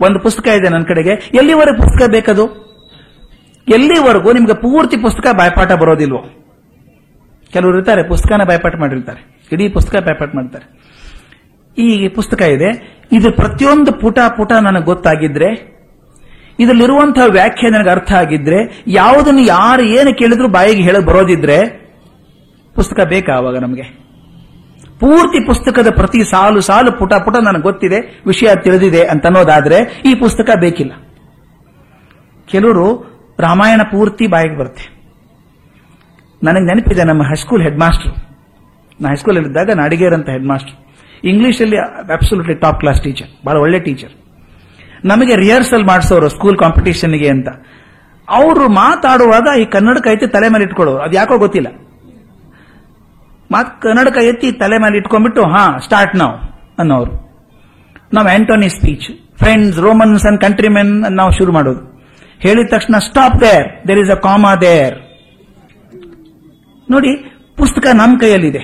ಒಂದು 0.00 0.20
ಪುಸ್ತಕ 0.20 0.46
ಇದೆ 0.46 0.68
ನನ್ನ 0.68 0.84
ಕಡೆಗೆ. 0.84 1.10
ಎಲ್ಲಿವರೆಗೂ 1.10 1.76
ಪುಸ್ತಕ 1.76 2.10
ಬೇಕದು? 2.10 2.70
ಎಲ್ಲಿವರೆಗೂ 3.68 4.32
ನಿಮ್ಗೆ 4.32 4.54
ಪೂರ್ತಿ 4.54 4.96
ಪುಸ್ತಕ 4.96 5.34
ಬಾಯ್ಪಾಠ 5.34 5.72
ಬರೋದಿಲ್ವೋ? 5.72 6.24
ಕೆಲವರು 7.52 7.78
ಇರ್ತಾರೆ, 7.78 8.08
ಪುಸ್ತಕನ 8.08 8.44
ಬಾಯ್ಪಾಠ 8.48 8.74
ಮಾಡಿರ್ತಾರೆ. 8.74 9.46
ಇಡೀ 9.52 9.68
ಪುಸ್ತಕ 9.68 10.02
ಬಾಯ್ಪಾಠ 10.02 10.30
ಮಾಡ್ತಾರೆ. 10.34 10.90
ಈ 11.78 12.08
ಪುಸ್ತಕ 12.08 12.42
ಇದೆ. 12.42 13.00
ಇದು 13.12 13.32
ಪ್ರತಿಯೊಂದು 13.32 13.92
ಪುಟ 13.92 14.18
ಪುಟ 14.36 14.52
ನನಗೆ 14.52 14.84
ಗೊತ್ತಾಗಿದ್ರೆ, 14.84 15.80
ಇದರಲ್ಲಿರುವಂತಹ 16.60 17.26
ವ್ಯಾಖ್ಯೆ 17.26 17.70
ನನಗೆ 17.70 17.90
ಅರ್ಥ 17.90 18.12
ಆಗಿದ್ರೆ, 18.12 18.84
ಯಾವುದನ್ನು 18.86 19.40
ಯಾರು 19.40 19.82
ಏನು 19.82 20.14
ಕೇಳಿದ್ರು 20.14 20.48
ಬಾಯಿಗೆ 20.48 20.82
ಹೇಳಿ 20.82 21.04
ಬರೋದಿದ್ರೆ, 21.04 21.90
ಪುಸ್ತಕ 22.74 23.00
ಬೇಕಾ 23.08 23.32
ಅವಾಗ 23.32 23.58
ನಮಗೆ? 23.58 24.09
ಪೂರ್ತಿ 25.00 25.40
ಪುಸ್ತಕದ 25.46 25.90
ಪ್ರತಿ 25.90 26.20
ಸಾಲು 26.30 26.60
ಸಾಲು 26.60 26.90
ಪುಟ 26.98 27.12
ಪುಟ 27.24 27.36
ನನಗೆ 27.46 27.62
ಗೊತ್ತಿದೆ, 27.62 27.98
ವಿಷಯ 28.26 28.50
ತಿಳಿದಿದೆ 28.64 29.02
ಅಂತ 29.12 29.24
ಅನ್ನೋದಾದ್ರೆ 29.26 29.78
ಈ 30.10 30.14
ಪುಸ್ತಕ 30.14 30.58
ಬೇಕಿಲ್ಲ. 30.60 30.92
ಕೆಲವರು 32.48 32.86
ರಾಮಾಯಣ 33.38 33.82
ಪೂರ್ತಿ 33.92 34.26
ಬಾಯಿಗೆ 34.26 34.56
ಬರುತ್ತೆ. 34.58 34.86
ನನಗೆ 36.42 36.66
ನೆನಪಿದೆ 36.66 37.04
ನಮ್ಮ 37.04 37.22
ಹೈಸ್ಕೂಲ್ 37.22 37.62
ಹೆಡ್ 37.62 37.78
ಮಾಸ್ಟರ್ 37.78 38.12
ನಾ 39.00 39.08
ಹೈಸ್ಕೂಲಲ್ಲಿದ್ದಾಗ 39.08 39.70
ನಾಡಿಗೇರ್ 39.82 40.14
ಅಂತ 40.14 40.28
ಹೆಡ್ 40.28 40.46
ಮಾಸ್ಟರ್ 40.46 40.76
ಇಂಗ್ಲಿಷಲ್ಲಿ 41.24 41.78
ಅಬ್ಸಲ್ಯೂಟ್ಲಿ 42.16 42.54
ಟಾಪ್ 42.54 42.78
ಕ್ಲಾಸ್ 42.80 43.00
ಟೀಚರ್ 43.02 43.30
ಬಹಳ 43.46 43.56
ಒಳ್ಳೆ 43.64 43.78
ಟೀಚರ್ 43.80 44.12
ನಮಗೆ 45.04 45.34
ರಿಹರ್ಸಲ್ 45.36 45.84
ಮಾಡಿಸೋರು 45.84 46.28
ಸ್ಕೂಲ್ 46.28 46.56
ಕಾಂಪಿಟೇಷನ್ಗೆ 46.58 47.28
ಅಂತ. 47.28 47.48
ಅವರು 48.28 48.64
ಮಾತಾಡುವಾಗ 48.82 49.46
ಈ 49.60 49.64
ಕನ್ನಡಕ 49.64 50.06
ಐತೆ 50.12 50.26
ತಲೆ 50.26 50.48
ಮೇಲೆ 50.48 50.64
ಇಟ್ಕೊಳ್ಳೋರು 50.64 51.00
ಅದು 51.04 51.14
ಯಾಕೋ 51.14 51.38
ಗೊತ್ತಿಲ್ಲ. 51.38 51.68
ಮಾತ್ 53.52 53.70
ಕನ್ನಡಕ 53.82 54.18
ಎತ್ತಿ 54.30 54.48
ತಲೆ 54.62 54.76
ಮೇಲೆ 54.82 54.96
ಇಟ್ಕೊಂಡ್ಬಿಟ್ಟು, 55.00 55.42
ಹಾ 55.52 55.62
ಸ್ಟಾರ್ಟ್ 55.84 56.14
ನಾವು 56.16 56.34
ಅನ್ನೋರು. 56.80 57.12
ನಾವು 58.16 58.28
Antony 58.34 58.68
speech 58.68 59.06
friends 59.40 59.78
Romans 59.86 60.26
and 60.28 60.40
countrymen 60.40 60.92
ನಾವು 61.18 61.30
ಶುರು 61.38 61.52
ಮಾಡೋದು. 61.52 61.82
ಹೇಳಿದ 62.44 62.68
ತಕ್ಷಣ 62.74 62.98
stop 63.06 63.36
there 63.40 63.66
there 63.88 64.00
is 64.02 64.10
a 64.10 64.18
comma 64.26 64.52
there 64.66 64.94
ನೋಡಿ, 66.88 67.10
ಪುಸ್ತಕ 67.56 67.86
ನಮ್ಮ 68.00 68.12
ಕೈಯಲ್ಲಿದೆ. 68.20 68.62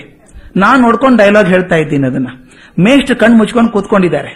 ನಾನು 0.65 0.79
ನೋಡ್ಕೊಂಡು 0.83 1.17
ಡೈಲಾಗ್ 1.23 1.49
ಹೇಳ್ತಾ 1.55 1.77
ಇದ್ದೀನಿ 1.77 2.07
ಅದನ್ನ. 2.07 2.29
ಮೇಸ್ಟ್ 2.85 3.13
ಕಣ್ಣು 3.21 3.37
ಮುಚ್ಕೊಂಡು 3.37 3.71
ಕೂತ್ಕೊಂಡಿದ್ದಾರೆ. 3.73 4.33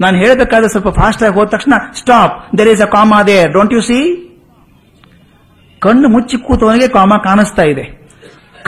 ನಾನು 0.00 0.16
ಹೇಳಬೇಕಾದ್ರೆ 0.22 0.68
ಸ್ವಲ್ಪ 0.68 0.90
ಫಾಸ್ಟ್ 0.98 1.22
ಆಗಿ 1.22 1.34
ಹೋದ 1.34 1.48
ತಕ್ಷಣ 1.54 1.74
stop 2.00 2.34
there 2.58 2.68
is 2.68 2.82
a 2.82 2.90
comma 2.96 3.20
there 3.30 3.48
don't 3.52 3.72
you 3.76 3.80
see 3.80 4.00
ಕಣ್ಣು 5.86 6.08
ಮುಚ್ಚಿ 6.08 6.36
ಕೂತವನಿಗೆ 6.46 6.88
ಕಾಮ 6.88 7.12
ಕಾಣಿಸ್ತಾ 7.24 7.64
ಇದೆ. 7.72 7.84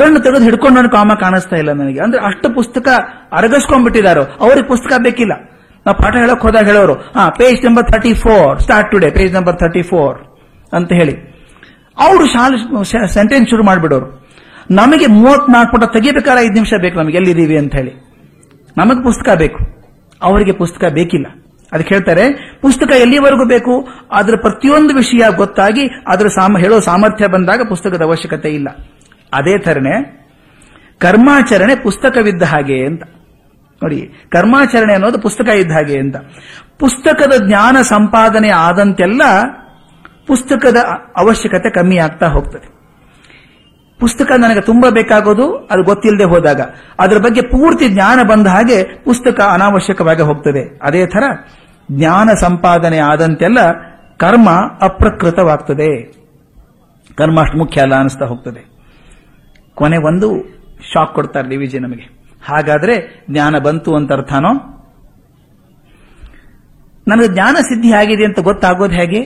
ಕಣ್ಣು 0.01 0.21
ತೆಗೆದು 0.25 0.45
ಹಿಡ್ಕೊಂಡು 0.49 0.91
ಕಾಮ 0.97 1.13
ಕಾಣಿಸ್ತಾ 1.21 1.57
ಇಲ್ಲ 1.63 1.73
ನನಗೆ. 1.81 2.01
ಅಂದ್ರೆ 2.05 2.21
ಅಷ್ಟು 2.27 2.49
ಪುಸ್ತಕ 2.55 2.89
ಅರಗಿಸ್ಕೊಂಡ್ಬಿಟ್ಟಿದಾರೋ. 3.39 4.25
ಅವ್ರಿಗೆ 4.41 4.69
ಪುಸ್ತಕ 4.69 4.93
ಬೇಕಿಲ್ಲ. 5.07 5.35
ನಾವು 5.87 5.97
ಪಾಠ 6.03 6.15
ಹೇಳಕ್ 6.15 6.43
ಹೋದಾಗ 6.43 6.67
ಹೇಳೋರು, 6.67 6.95
ಹಾ 7.17 7.25
page 7.39 7.61
number 7.65 7.87
thirty 7.93 8.13
four 8.15 8.57
start 8.61 8.91
today 8.93 9.11
page 9.11 9.33
number 9.35 9.57
thirty 9.59 9.83
four 9.83 10.19
ಅಂತ 10.73 10.91
ಹೇಳಿ. 10.93 11.15
ಅವರು 11.99 12.25
ಶಾಲೆ 12.27 13.09
ಸೆಂಟೆನ್ಸ್ 13.15 13.51
ಶುರು 13.51 13.63
ಮಾಡಿಬಿಡೋರು. 13.65 14.09
ನಮಗೆ 14.71 15.07
ಮೂವತ್ನಾಲ್ಕು 15.07 15.73
ಪುಟ 15.73 15.85
ತೆಗಿಬೇಕಾದ 15.93 16.39
ಐದು 16.41 16.53
ನಿಮಿಷ 16.53 16.75
ಬೇಕು 16.81 16.97
ನಮಗೆ, 16.99 17.17
ಎಲ್ಲಿದ್ದೀವಿ 17.17 17.57
ಅಂತ 17.59 17.75
ಹೇಳಿ. 17.75 17.93
ನಮಗೆ 18.77 19.03
ಪುಸ್ತಕ 19.03 19.29
ಬೇಕು. 19.39 19.61
ಅವರಿಗೆ 20.23 20.53
ಪುಸ್ತಕ 20.53 20.85
ಬೇಕಿಲ್ಲ. 20.93 21.27
ಅದಕ್ಕೆ 21.73 21.95
ಹೇಳ್ತಾರೆ, 21.95 22.25
ಪುಸ್ತಕ 22.63 22.91
ಎಲ್ಲಿವರೆಗೂ 23.01 23.45
ಬೇಕು? 23.49 23.75
ಅದರ 24.13 24.35
ಪ್ರತಿಯೊಂದು 24.41 24.95
ವಿಷಯ 24.95 25.23
ಗೊತ್ತಾಗಿ, 25.37 25.85
ಅದರ 26.09 26.29
ಸಾಮ, 26.29 26.59
ಹೇಳೋ 26.59 26.79
ಸಾಮರ್ಥ್ಯ 26.81 27.27
ಬಂದಾಗ 27.27 27.69
ಪುಸ್ತಕದ 27.69 28.03
ಅವಶ್ಯಕತೆ 28.03 28.51
ಇಲ್ಲ. 28.51 28.69
ಅದೇ 29.33 29.59
ಥರನೇ 29.59 30.17
ಕರ್ಮಾಚರಣೆ 30.99 31.75
ಪುಸ್ತಕವಿದ್ದ 31.75 32.43
ಹಾಗೆ 32.43 32.87
ಅಂತ. 32.87 33.03
ನೋಡಿ, 33.83 34.13
ಕರ್ಮಾಚರಣೆ 34.29 34.93
ಅನ್ನೋದು 34.93 35.21
ಪುಸ್ತಕ 35.21 35.49
ಇದ್ದ 35.49 35.73
ಹಾಗೆ 35.73 35.99
ಅಂತ. 35.99 36.17
ಪುಸ್ತಕದ 36.79 37.33
ಜ್ಞಾನ 37.47 37.77
ಸಂಪಾದನೆ 37.83 38.51
ಆದಂತೆಲ್ಲ 38.51 39.23
ಪುಸ್ತಕದ 40.27 40.77
ಅವಶ್ಯಕತೆ 41.17 41.71
ಕಮ್ಮಿ 41.71 41.99
ಆಗ್ತಾ 41.99 42.27
ಹೋಗ್ತದೆ. 42.27 42.81
ಪುಸ್ತಕ 44.01 44.33
ನನಗೆ 44.39 44.61
ತುಂಬಾ 44.61 44.91
ಬೇಕಾಗೋದು, 44.91 45.57
ಅದು 45.57 45.83
ಗೊತ್ತಿಲ್ಲದೆ 45.83 46.25
ಹೋದಾಗ. 46.25 46.61
ಅದರ 46.99 47.19
ಬಗ್ಗೆ 47.19 47.43
ಪೂರ್ತಿ 47.43 47.89
ಜ್ಞಾನ 47.89 48.23
ಬಂದ 48.23 48.47
ಹಾಗೆ 48.47 48.83
ಪುಸ್ತಕ 48.83 49.41
ಅನಾವಶ್ಯಕವಾಗಿ 49.41 50.23
ಹೋಗ್ತದೆ. 50.23 50.79
ಅದೇ 50.83 51.07
ತರ 51.07 51.23
ಜ್ಞಾನ 51.93 52.29
ಸಂಪಾದನೆ 52.41 52.99
ಆದಂತೆಲ್ಲ 52.99 53.59
ಕರ್ಮ 54.17 54.51
ಅಪ್ರಕೃತವಾಗ್ತದೆ. 54.83 56.13
ಕರ್ಮ 57.17 57.41
ಅಷ್ಟು 57.41 57.59
ಮುಖ್ಯ 57.59 57.81
ಅಲ್ಲ 57.81 57.95
ಅನಿಸ್ತಾ 57.95 58.25
ಹೋಗ್ತದೆ. 58.25 58.70
ಕೊನೆ 59.81 59.97
ಒಂದು 59.97 60.29
ಶಾಕ್ 60.93 61.15
ಕೊಡ್ತಾರೆ 61.15 61.49
ಡಿ 61.49 61.79
ನಮಗೆ. 61.79 62.07
ಹಾಗಾದ್ರೆ 62.45 63.25
ಜ್ಞಾನ 63.31 63.59
ಬಂತು 63.59 63.95
ಅಂತ 63.95 64.13
ಅರ್ಥನೋ? 64.13 64.53
ನನಗೆ 67.09 67.29
ಜ್ಞಾನ 67.35 67.57
ಸಿದ್ಧಿ 67.61 67.93
ಆಗಿದೆ 67.93 68.25
ಅಂತ 68.25 68.41
ಗೊತ್ತಾಗೋದು 68.41 68.95
ಹೇಗೆ? 68.95 69.21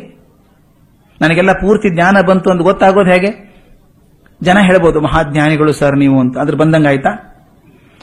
ನನಗೆಲ್ಲ 1.20 1.52
ಪೂರ್ತಿ 1.52 1.88
ಜ್ಞಾನ 1.94 2.16
ಬಂತು 2.20 2.50
ಅಂತ 2.50 2.62
ಗೊತ್ತಾಗೋದು 2.62 3.10
ಹೇಗೆ? 3.10 3.30
ಜನ 4.42 4.58
ಹೇಳ್ಬೋದು, 4.58 5.00
ಮಹಾಜ್ಞಾನಿಗಳು 5.00 5.72
ಸರ್ 5.72 5.96
ನೀವು 5.98 6.20
ಅಂತ. 6.20 6.38
ಅದ್ರ 6.38 6.54
ಬಂದಂಗಾಯ್ತಾ 6.54 7.10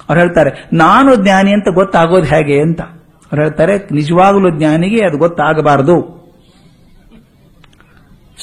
ಅವ್ರು 0.07 0.19
ಹೇಳ್ತಾರೆ, 0.19 0.51
ನಾನು 0.73 1.15
ಜ್ಞಾನಿ 1.15 1.53
ಅಂತ 1.53 1.69
ಗೊತ್ತಾಗೋದು 1.69 2.25
ಹೇಗೆ 2.25 2.61
ಅಂತ. 2.61 2.81
ಅವ್ರು 3.31 3.41
ಹೇಳ್ತಾರೆ, 3.41 3.77
ನಿಜವಾಗಲೂ 3.77 4.49
ಜ್ಞಾನಿಗೆ 4.49 5.05
ಅದು 5.05 5.17
ಗೊತ್ತಾಗಬಾರದು. 5.17 5.97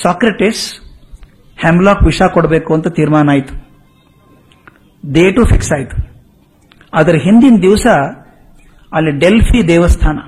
ಸಾಕ್ರೆಟಿಸ್, 0.03 0.81
ಹ್ಯಾಮ್ಲಾಕ್ 1.61 2.03
ವಿಷ 2.03 2.23
ಕೊಡಬೇಕು 2.23 2.75
ಅಂತ 2.75 2.88
ತೀರ್ಮಾನ 2.88 3.29
ಆಯಿತು. 3.31 3.67
ಡೇಟು 5.06 5.44
ಫಿಕ್ಸ್ 5.44 5.72
ಆಯಿತು. 5.72 5.96
ಅದರ 6.94 7.14
ಹಿಂದಿನ 7.16 7.56
ದಿವಸ 7.62 7.87
ಅಲ್ಲಿ 8.92 9.18
ಡೆಲ್ಫಿ 9.18 9.68
ದೇವಸ್ಥಾನ. 9.68 10.18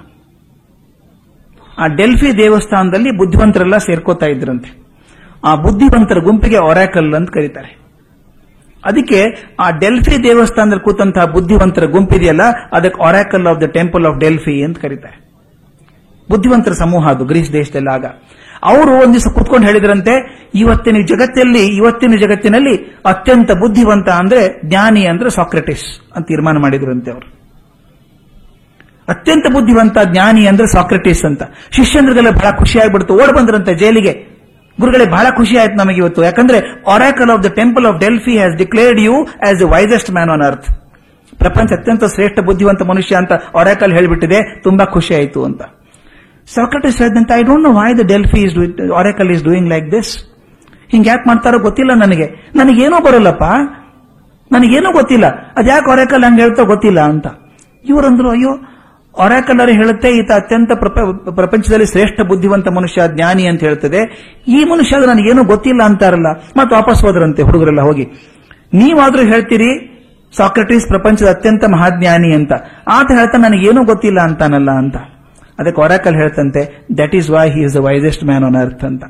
ಆ 1.79 1.87
ಡೆಲ್ಫಿ 1.87 2.37
ದೇವಸ್ಥಾನದಲ್ಲಿ 2.37 3.11
ಬುದ್ಧಿವಂತರೆಲ್ಲ 3.11 3.77
ಸೇರ್ಕೋತಾ 3.77 4.27
ಇದ್ರಂತೆ. 4.27 4.71
ಆ 5.45 5.55
ಬುದ್ಧಿವಂತರ 5.55 6.19
ಗುಂಪಿಗೆ 6.19 6.59
ಒರಾಕಲ್ 6.59 7.15
ಅಂತ 7.15 7.31
ಕರೀತಾರೆ. 7.31 7.71
ಅದಕ್ಕೆ 8.85 9.21
ಆ 9.61 9.71
ಡೆಲ್ಫಿ 9.71 10.25
ದೇವಸ್ಥಾನದಲ್ಲಿ 10.25 10.85
ಕೂತಂತಹ 10.85 11.25
ಬುದ್ಧಿವಂತರ 11.25 11.85
ಗುಂಪಿದೆಯಲ್ಲ, 11.85 12.43
ಅದಕ್ಕೆ 12.73 13.03
oracle 13.03 13.47
of 13.47 13.61
the 13.61 13.67
temple 13.67 14.07
of 14.07 14.21
Delphi 14.21 14.65
ಅಂತ 14.65 14.79
ಕರೀತಾರೆ. 14.79 15.17
ಬುದ್ಧಿವಂತರ 16.31 16.73
ಸಮೂಹ 16.73 17.09
ಅದು, 17.09 17.25
ಗ್ರೀಸ್ 17.25 17.53
ದೇಶದಲ್ಲಿ 17.53 17.95
ಆಗ 17.95 18.05
ಅವರು 18.63 18.91
ಒಂದ್ 18.91 19.13
ದಿವಸ 19.13 19.35
ಕೂತ್ಕೊಂಡು 19.35 19.67
ಹೇಳಿದ್ರಂತೆ, 19.67 20.41
ಇವತ್ತಿನ 20.55 20.97
ಜಗತ್ತಲ್ಲಿ, 21.07 21.67
ಇವತ್ತಿನ 21.67 22.15
ಜಗತ್ತಿನಲ್ಲಿ 22.21 22.77
ಅತ್ಯಂತ 23.07 23.51
ಬುದ್ಧಿವಂತ 23.51 24.09
ಅಂದ್ರೆ 24.09 24.69
ಜ್ಞಾನಿ 24.69 25.07
ಅಂದ್ರೆ 25.07 25.31
ಸಾಕ್ರೆಟಿಸ್ 25.31 26.01
ಅಂತ 26.17 26.27
ತೀರ್ಮಾನ 26.27 26.59
ಮಾಡಿದ್ರಂತೆ 26.59 27.11
ಅವರು. 27.11 27.41
ಅತ್ಯಂತ 29.09 29.47
ಬುದ್ಧಿವಂತ 29.53 29.99
ಜ್ಞಾನಿ 30.05 30.47
ಅಂದ್ರೆ 30.47 30.67
ಸಾಕ್ರೆಟಿಸ್ 30.67 31.25
ಅಂತ. 31.25 31.43
ಶಿಷ್ಯಂದ್ರಿಗೆಲ್ಲ 31.71 32.31
ಬಹಳ 32.31 32.51
ಖುಷಿ 32.51 32.79
ಆಗ್ಬಿಡ್ತು. 32.79 33.15
ಓಡ್ 33.15 33.37
ಬಂದ್ರಂತೆ 33.37 33.75
ಜೈಲಿಗೆ. 33.75 34.31
ಗುರುಗಳೇ, 34.81 35.07
ಬಹಳ 35.07 35.27
ಖುಷಿ 35.37 35.59
ಆಯ್ತು 35.59 35.75
ನಮಗೆ 35.75 35.97
ಇವತ್ತು. 35.97 36.25
ಯಾಕಂದ್ರೆ 36.25 36.59
oracle 36.83 37.31
of 37.31 37.45
the 37.45 37.47
temple 37.47 37.87
of 37.87 37.99
Delphi 37.99 38.37
has 38.37 38.57
declared 38.57 39.01
you 39.01 39.29
as 39.49 39.61
the 39.61 39.63
wisest 39.63 40.11
man 40.11 40.31
on 40.31 40.43
earth 40.43 40.67
ಪ್ರಪಂಚ 41.39 41.73
ಅತ್ಯಂತ 41.73 42.05
ಶ್ರೇಷ್ಠ, 42.05 42.41
ಬುದ್ಧಿವಂತ 42.41 42.83
ಮನುಷ್ಯ 42.83 43.17
ಅಂತ 43.17 43.33
ಒರಾಕಲ್ 43.55 43.93
ಹೇಳಿಬಿಟ್ಟಿದೆ. 43.93 44.61
ತುಂಬಾ 44.61 44.85
ಖುಷಿ 44.85 45.15
ಆಯ್ತು 45.15 45.45
ಅಂತ. 45.45 45.63
ಸಾಕ್ರೆಟಿಸ್ 46.55 46.99
ಹೇಳಿದಂತೆ 46.99 47.35
I 47.35 47.43
don't 47.43 47.63
know 47.63 47.73
why 47.73 47.95
the 47.95 48.01
Delphi 48.01 48.41
is 48.41 48.91
oracle 48.91 49.31
is 49.31 49.45
doing 49.45 49.69
like 49.69 49.93
this 49.93 50.31
ಹಿಂಗ್ 50.89 51.07
ಯಾಕೆ 51.07 51.29
ಮಾಡ್ತಾರೋ 51.29 51.59
ಗೊತ್ತಿಲ್ಲ 51.59 51.95
ನನಗೆ. 51.95 52.51
ನನಗೇನೋ 52.57 53.01
ಬರಲ್ಲಪ್ಪ. 53.01 53.43
ನನಗೇನೋ 54.53 54.93
ಗೊತ್ತಿಲ್ಲ. 54.93 55.27
ಅದ್ಯಾಕೆ 55.57 55.91
ಒರೆಕಲ್ 55.91 56.25
ಹಂಗೆ 56.25 56.43
ಹೇಳ್ತಾ 56.43 56.63
ಗೊತ್ತಿಲ್ಲ 56.63 57.01
ಅಂತ. 57.01 57.27
ಇವರಂದ್ರು, 57.89 58.31
ಅಯ್ಯೋ 58.31 58.49
ಒರೆಕಲ್ 59.25 59.61
ಅವರು 59.61 59.73
ಹೇಳುತ್ತೆ, 59.73 60.11
ಈತ 60.11 60.31
ಅತ್ಯಂತ 60.33 60.73
ಪ್ರಪ- 60.73 61.35
ಪ್ರಪಂಚದಲ್ಲಿ 61.35 61.87
ಶ್ರೇಷ್ಠ 61.87 62.21
ಬುದ್ಧಿವಂತ 62.21 62.69
ಮನುಷ್ಯ, 62.69 63.03
ಜ್ಞಾನಿ 63.09 63.47
ಅಂತ 63.47 63.61
ಹೇಳ್ತದೆ. 63.61 64.33
ಈ 64.49 64.65
ಮನುಷ್ಯ 64.65 64.97
ಅದು 64.97 65.07
ನನಗೇನೋ 65.07 65.45
ಗೊತ್ತಿಲ್ಲ 65.45 65.83
ಅಂತಾರಲ್ಲ. 65.83 66.27
ಮತ್ತೆ 66.57 66.77
ವಾಪಸ್ 66.77 67.05
ಹೋದ್ರಂತೆ 67.05 67.43
ಹುಡುಗರೆಲ್ಲ 67.43 67.81
ಹೋಗಿ. 67.81 68.05
ನೀವಾದ್ರೂ 68.75 69.23
ಹೇಳ್ತೀರಿ, 69.23 70.01
ಸಾಕ್ರೆಟಿಸ್ 70.37 70.87
ಪ್ರಪಂಚದ 70.87 71.27
ಅತ್ಯಂತ 71.27 71.65
ಮಹಾಜ್ಞಾನಿ 71.65 72.35
ಅಂತ. 72.35 72.53
ಆತ 72.89 73.11
ಹೇಳ್ತಾ, 73.11 73.39
ನನಗೇನು 73.39 73.85
ಗೊತ್ತಿಲ್ಲ 73.85 74.21
ಅಂತಾನಲ್ಲ 74.21 74.71
ಅಂತ. 74.71 74.97
ಅದಕ್ಕೆ 75.61 75.83
oracle 75.83 76.15
ಹೇಳ್ತಂತೆ 76.15 76.87
that 76.99 77.15
is 77.15 77.31
why 77.31 77.51
he 77.51 77.61
is 77.61 77.75
the 77.75 77.77
wisest 77.77 78.25
man 78.25 78.45
on 78.45 78.57
earth 78.57 78.85
ಅಂತ. 78.85 79.05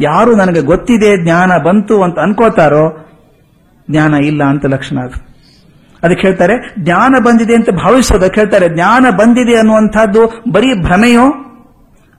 ಯಾರು 0.00 0.36
ನನಗೆ 0.36 0.60
ಗೊತ್ತಿದೆ 0.60 1.24
ಜ್ಞಾನ 1.24 1.56
ಬಂತು 1.56 2.02
ಅಂತ 2.02 2.18
ಅನ್ಕೋತಾರೋ, 2.18 3.06
ಜ್ಞಾನ 3.90 4.14
ಇಲ್ಲ 4.14 4.44
ಅಂತ 4.44 4.66
ಲಕ್ಷಣ 4.66 4.98
ಅದು. 4.98 5.30
ಅದಕ್ಕೆ 6.02 6.26
ಹೇಳ್ತಾರೆ, 6.26 6.74
ಜ್ಞಾನ 6.78 7.14
ಬಂದಿದೆ 7.24 7.54
ಅಂತ 7.54 7.70
ಭಾವಿಸೋದಕ್ಕೆ 7.70 8.40
ಹೇಳ್ತಾರೆ, 8.40 8.68
ಜ್ಞಾನ 8.68 9.06
ಬಂದಿದೆ 9.10 9.56
ಅನ್ನುವಂಥದ್ದು 9.56 10.42
ಬರೀ 10.52 10.82
ಭ್ರಮೆಯೋ, 10.82 11.26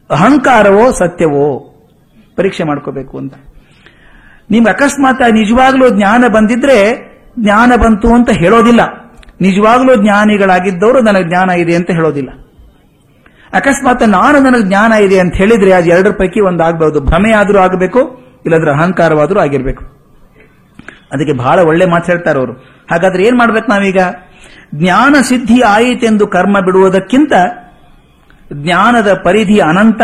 ಅಹಂಕಾರವೋ, 0.09 0.91
ಸತ್ಯವೋ? 0.91 1.67
ಪರೀಕ್ಷೆ 2.35 2.63
ಮಾಡ್ಕೋಬೇಕು 2.63 3.17
ಅಂತ. 3.17 3.33
ನಿಮ್ಗೆ 4.51 4.69
ಅಕಸ್ಮಾತ್ 4.69 5.33
ನಿಜವಾಗ್ಲೂ 5.33 5.89
ಜ್ಞಾನ 5.89 6.25
ಬಂದಿದ್ರೆ, 6.27 7.11
ಜ್ಞಾನ 7.39 7.71
ಬಂತು 7.75 8.13
ಅಂತ 8.13 8.29
ಹೇಳೋದಿಲ್ಲ. 8.29 8.81
ನಿಜವಾಗ್ಲೂ 9.41 9.95
ಜ್ಞಾನಿಗಳಾಗಿದ್ದವರು, 9.95 11.01
ನನಗೆ 11.01 11.29
ಜ್ಞಾನ 11.29 11.49
ಇದೆ 11.49 11.75
ಅಂತ 11.75 11.91
ಹೇಳೋದಿಲ್ಲ. 11.91 12.40
ಅಕಸ್ಮಾತ್ 13.53 14.03
ನಾನು 14.09 14.37
ನನಗೆ 14.45 14.65
ಜ್ಞಾನ 14.69 14.91
ಇದೆ 15.05 15.17
ಅಂತ 15.19 15.33
ಹೇಳಿದ್ರೆ 15.41 15.71
ಅದು 15.77 15.89
ಎರಡರ 15.93 16.13
ಪೈಕಿ 16.19 16.41
ಒಂದು 16.49 17.01
ಭ್ರಮೆ 17.09 17.31
ಆದರೂ 17.39 17.59
ಆಗಬೇಕು, 17.59 18.01
ಇಲ್ಲದ್ರೆ 18.45 18.71
ಅಹಂಕಾರವಾದರೂ 18.71 19.39
ಆಗಿರ್ಬೇಕು. 19.39 19.83
ಅದಕ್ಕೆ 21.13 21.33
ಬಹಳ 21.41 21.59
ಒಳ್ಳೆ 21.69 21.85
ಮಾತು 21.85 22.07
ಹೇಳ್ತಾರೆ 22.11 22.37
ಅವರು. 22.39 22.53
ಹಾಗಾದ್ರೆ 22.91 23.21
ಏನ್ 23.27 23.37
ಮಾಡ್ಬೇಕು 23.37 23.67
ನಾವೀಗ? 23.71 24.01
ಜ್ಞಾನ 24.75 25.15
ಸಿದ್ಧಿ 25.29 25.57
ಆಯಿತೆಂದು 25.69 26.25
ಕರ್ಮ 26.27 26.57
ಬಿಡುವುದಕ್ಕಿಂತ 26.59 27.33
ಜ್ಞಾನದ 28.61 29.09
ಪರಿಧಿ 29.25 29.57
ಅನಂತ, 29.61 30.01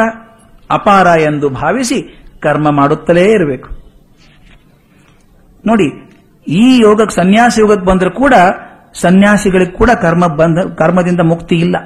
ಅಪಾರ 0.70 1.08
ಎಂದು 1.22 1.48
ಭಾವಿಸಿ 1.62 2.00
ಕರ್ಮ 2.44 2.68
ಮಾಡುತ್ತಲೇ 2.72 3.26
ಇರಬೇಕು. 3.32 3.70
ನೋಡಿ, 5.64 5.88
ಈ 6.48 6.66
ಯೋಗಕ್ಕೆ 6.80 7.16
ಸನ್ಯಾಸ 7.16 7.54
ಯೋಗಕ್ಕೆ 7.60 7.86
ಬಂದರೂ 7.86 8.12
ಕೂಡ 8.12 8.36
ಸನ್ಯಾಸಿಗಳಿಗೆ 9.02 9.72
ಕೂಡ 9.72 9.92
ಕರ್ಮ 10.02 10.26
ಬಂದ, 10.42 10.58
ಕರ್ಮದಿಂದ 10.78 11.22
ಮುಕ್ತಿ 11.24 11.56
ಇಲ್ಲ. 11.56 11.78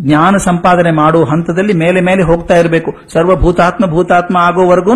ಜ್ಞಾನ 0.00 0.36
ಸಂಪಾದನೆ 0.36 0.90
ಮಾಡುವ 0.90 1.24
ಹಂತದಲ್ಲಿ 1.24 1.72
ಮೇಲೆ 1.72 2.00
ಮೇಲೆ 2.00 2.22
ಹೋಗ್ತಾ 2.22 2.56
ಇರಬೇಕು. 2.56 2.92
ಸರ್ವಭೂತಾತ್ಮ 3.12 3.86
ಭೂತಾತ್ಮ 3.86 4.36
ಆಗೋವರೆಗೂ 4.36 4.94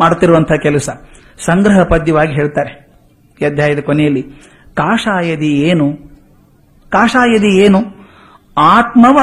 ಮಾಡುತ್ತಿರುವಂತಹ 0.00 0.54
ಕೆಲಸ. 0.54 0.90
ಸಂಗ್ರಹ 1.44 1.82
ಪದ್ಯವಾಗಿ 1.82 2.32
ಹೇಳ್ತಾರೆ. 2.32 2.86
ಅಧ್ಯಾಯದ 3.46 3.78
ಕೊನೆಯಲ್ಲಿ, 3.78 4.22
ಕಾಷಾಯದಿ 4.74 5.48
ಏನು? 5.48 5.92
ಕಾಷಾಯದಿ 6.88 7.64
ಏನು? 7.64 7.78
ಆತ್ಮವ 8.58 9.18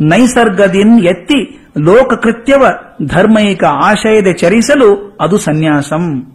ನೈಸರ್ಗದಿನ್ 0.00 1.04
ಎತ್ತಿ 1.04 1.70
ಲೋಕಕೃತ್ಯವ 1.78 2.64
ಧರ್ಮೈಕ 3.06 3.64
ಆಶಯದ 3.64 4.26
ಚರಿಸಲು 4.38 5.16
ಅದು 5.20 5.38
ಸನ್ಯಾಸಂ. 5.38 6.32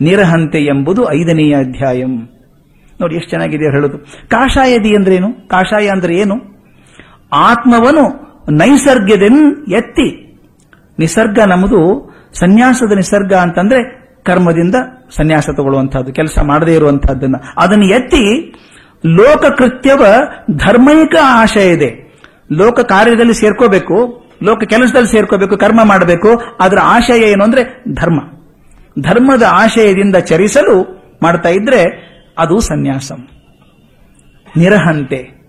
ನಿರಹಂತೆ 0.00 0.58
ಎಂಬುದು 0.58 1.12
ಐದನೆಯ 1.12 1.56
ಅಧ್ಯಾಯಂ. 1.58 2.28
ನೋಡಿ, 3.00 3.14
ಎಷ್ಟು 3.14 3.30
ಚೆನ್ನಾಗಿದೆ 3.30 3.64
ಹೇಳೋದು. 3.64 3.98
ಕಾಷಾಯದಿ 4.28 4.96
ಅಂದ್ರೇನು? 4.96 5.48
ಕಾಷಾಯ 5.48 5.88
ಅಂದ್ರೆ 5.88 6.16
ಏನು? 6.16 6.49
ಆತ್ಮವನು 7.32 8.30
ನೈಸರ್ಗ್ಯದೆನ್ 8.52 9.68
ಎತ್ತಿ. 9.68 10.38
ನಿಸರ್ಗ 10.98 11.38
ನಮ್ಮದು 11.38 12.10
ಸನ್ಯಾಸದ 12.32 12.92
ನಿಸರ್ಗ 12.92 13.32
ಅಂತಂದ್ರೆ 13.32 14.00
ಕರ್ಮದಿಂದ 14.24 14.74
ಸನ್ಯಾಸ 15.16 15.46
ತಗೊಳ್ಳುವಂತಹದ್ದು 15.56 16.12
ಕೆಲಸ 16.12 16.38
ಮಾಡದೇ 16.42 16.74
ಇರುವಂತಹದ್ದನ್ನ 16.74 17.34
ಅದನ್ನು 17.56 17.86
ಎತ್ತಿ 17.86 18.54
ಲೋಕ 19.06 19.44
ಕೃತ್ಯವ 19.44 20.06
ಧರ್ಮೈಕ 20.50 21.14
ಆಶಯ 21.24 21.72
ಇದೆ. 21.72 22.18
ಲೋಕ 22.52 22.80
ಕಾರ್ಯದಲ್ಲಿ 22.80 23.34
ಸೇರ್ಕೋಬೇಕು, 23.34 24.24
ಲೋಕ 24.42 24.62
ಕೆಲಸದಲ್ಲಿ 24.64 25.08
ಸೇರ್ಕೋಬೇಕು, 25.08 25.56
ಕರ್ಮ 25.56 25.84
ಮಾಡಬೇಕು, 25.84 26.42
ಅದರ 26.60 26.78
ಆಶಯ 26.82 27.30
ಏನು 27.30 27.44
ಅಂದ್ರೆ 27.44 27.84
ಧರ್ಮ. 27.94 28.20
ಧರ್ಮದ 29.02 29.42
ಆಶಯದಿಂದ 29.48 30.16
ಚರಿಸಲು 30.16 31.02
ಮಾಡ್ತಾ 31.22 31.48
ಇದ್ರೆ 31.48 32.10
ಅದು 32.38 32.60
ಸನ್ಯಾಸಂ. 32.60 33.28
ನಿರಹಂತೆ. 34.56 35.39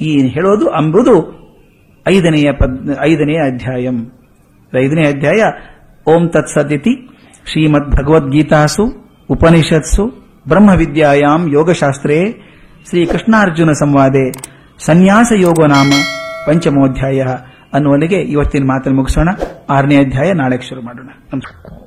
ಈ 0.00 0.28
ಹೇಳೋದು 0.28 0.68
ಅಂಬುದು 0.68 1.36
ಐದನೆಯ 2.08 2.52
ಪದ್, 2.52 3.00
ಐದನೆಯ 3.00 3.36
ಅಧ್ಯಾಯಂ. 3.36 3.94
ಐದನೇ 4.84 5.08
ಅಧ್ಯಾಯ, 5.08 5.42
ಓಂ 6.12 6.28
ತತ್ಸದಿತಿ 6.28 7.08
ಶ್ರೀಮದ್ 7.50 7.90
ಭಗವದ್ಗೀತಾಸು 7.90 8.84
ಉಪನಿಷತ್ಸು, 9.30 10.06
ಬ್ರಹ್ಮವಿದ್ಯಾಯಾಂ 10.48 11.50
ಯೋಗಶಾಸ್ತ್ರೇ, 11.52 12.32
ಶ್ರೀಕೃಷ್ಣಾರ್ಜುನ 12.88 13.72
ಸಂವಾದೆ 13.72 14.32
ಸನ್ಯಾಸ 14.78 15.32
ಯೋಗ 15.36 15.64
ನಾಮ, 15.64 15.90
ಪಂಚಮೋಧ್ಯಾಯ 16.46 17.20
ಅನ್ನುವಲ್ಲಿಗೆ 17.72 18.16
ಇವತ್ತಿನ 18.16 18.64
ಮಾತನ್ನು 18.64 18.98
ಮುಗಿಸೋಣ. 18.98 19.28
ಆರನೇ 19.70 19.96
ಅಧ್ಯಾಯ 19.96 20.32
ನಾಳೆ 20.32 20.68
ಶುರು 20.68 20.82
ಮಾಡೋಣ. 20.82 21.06
ನಮಸ್ಕಾರ. 21.06 21.85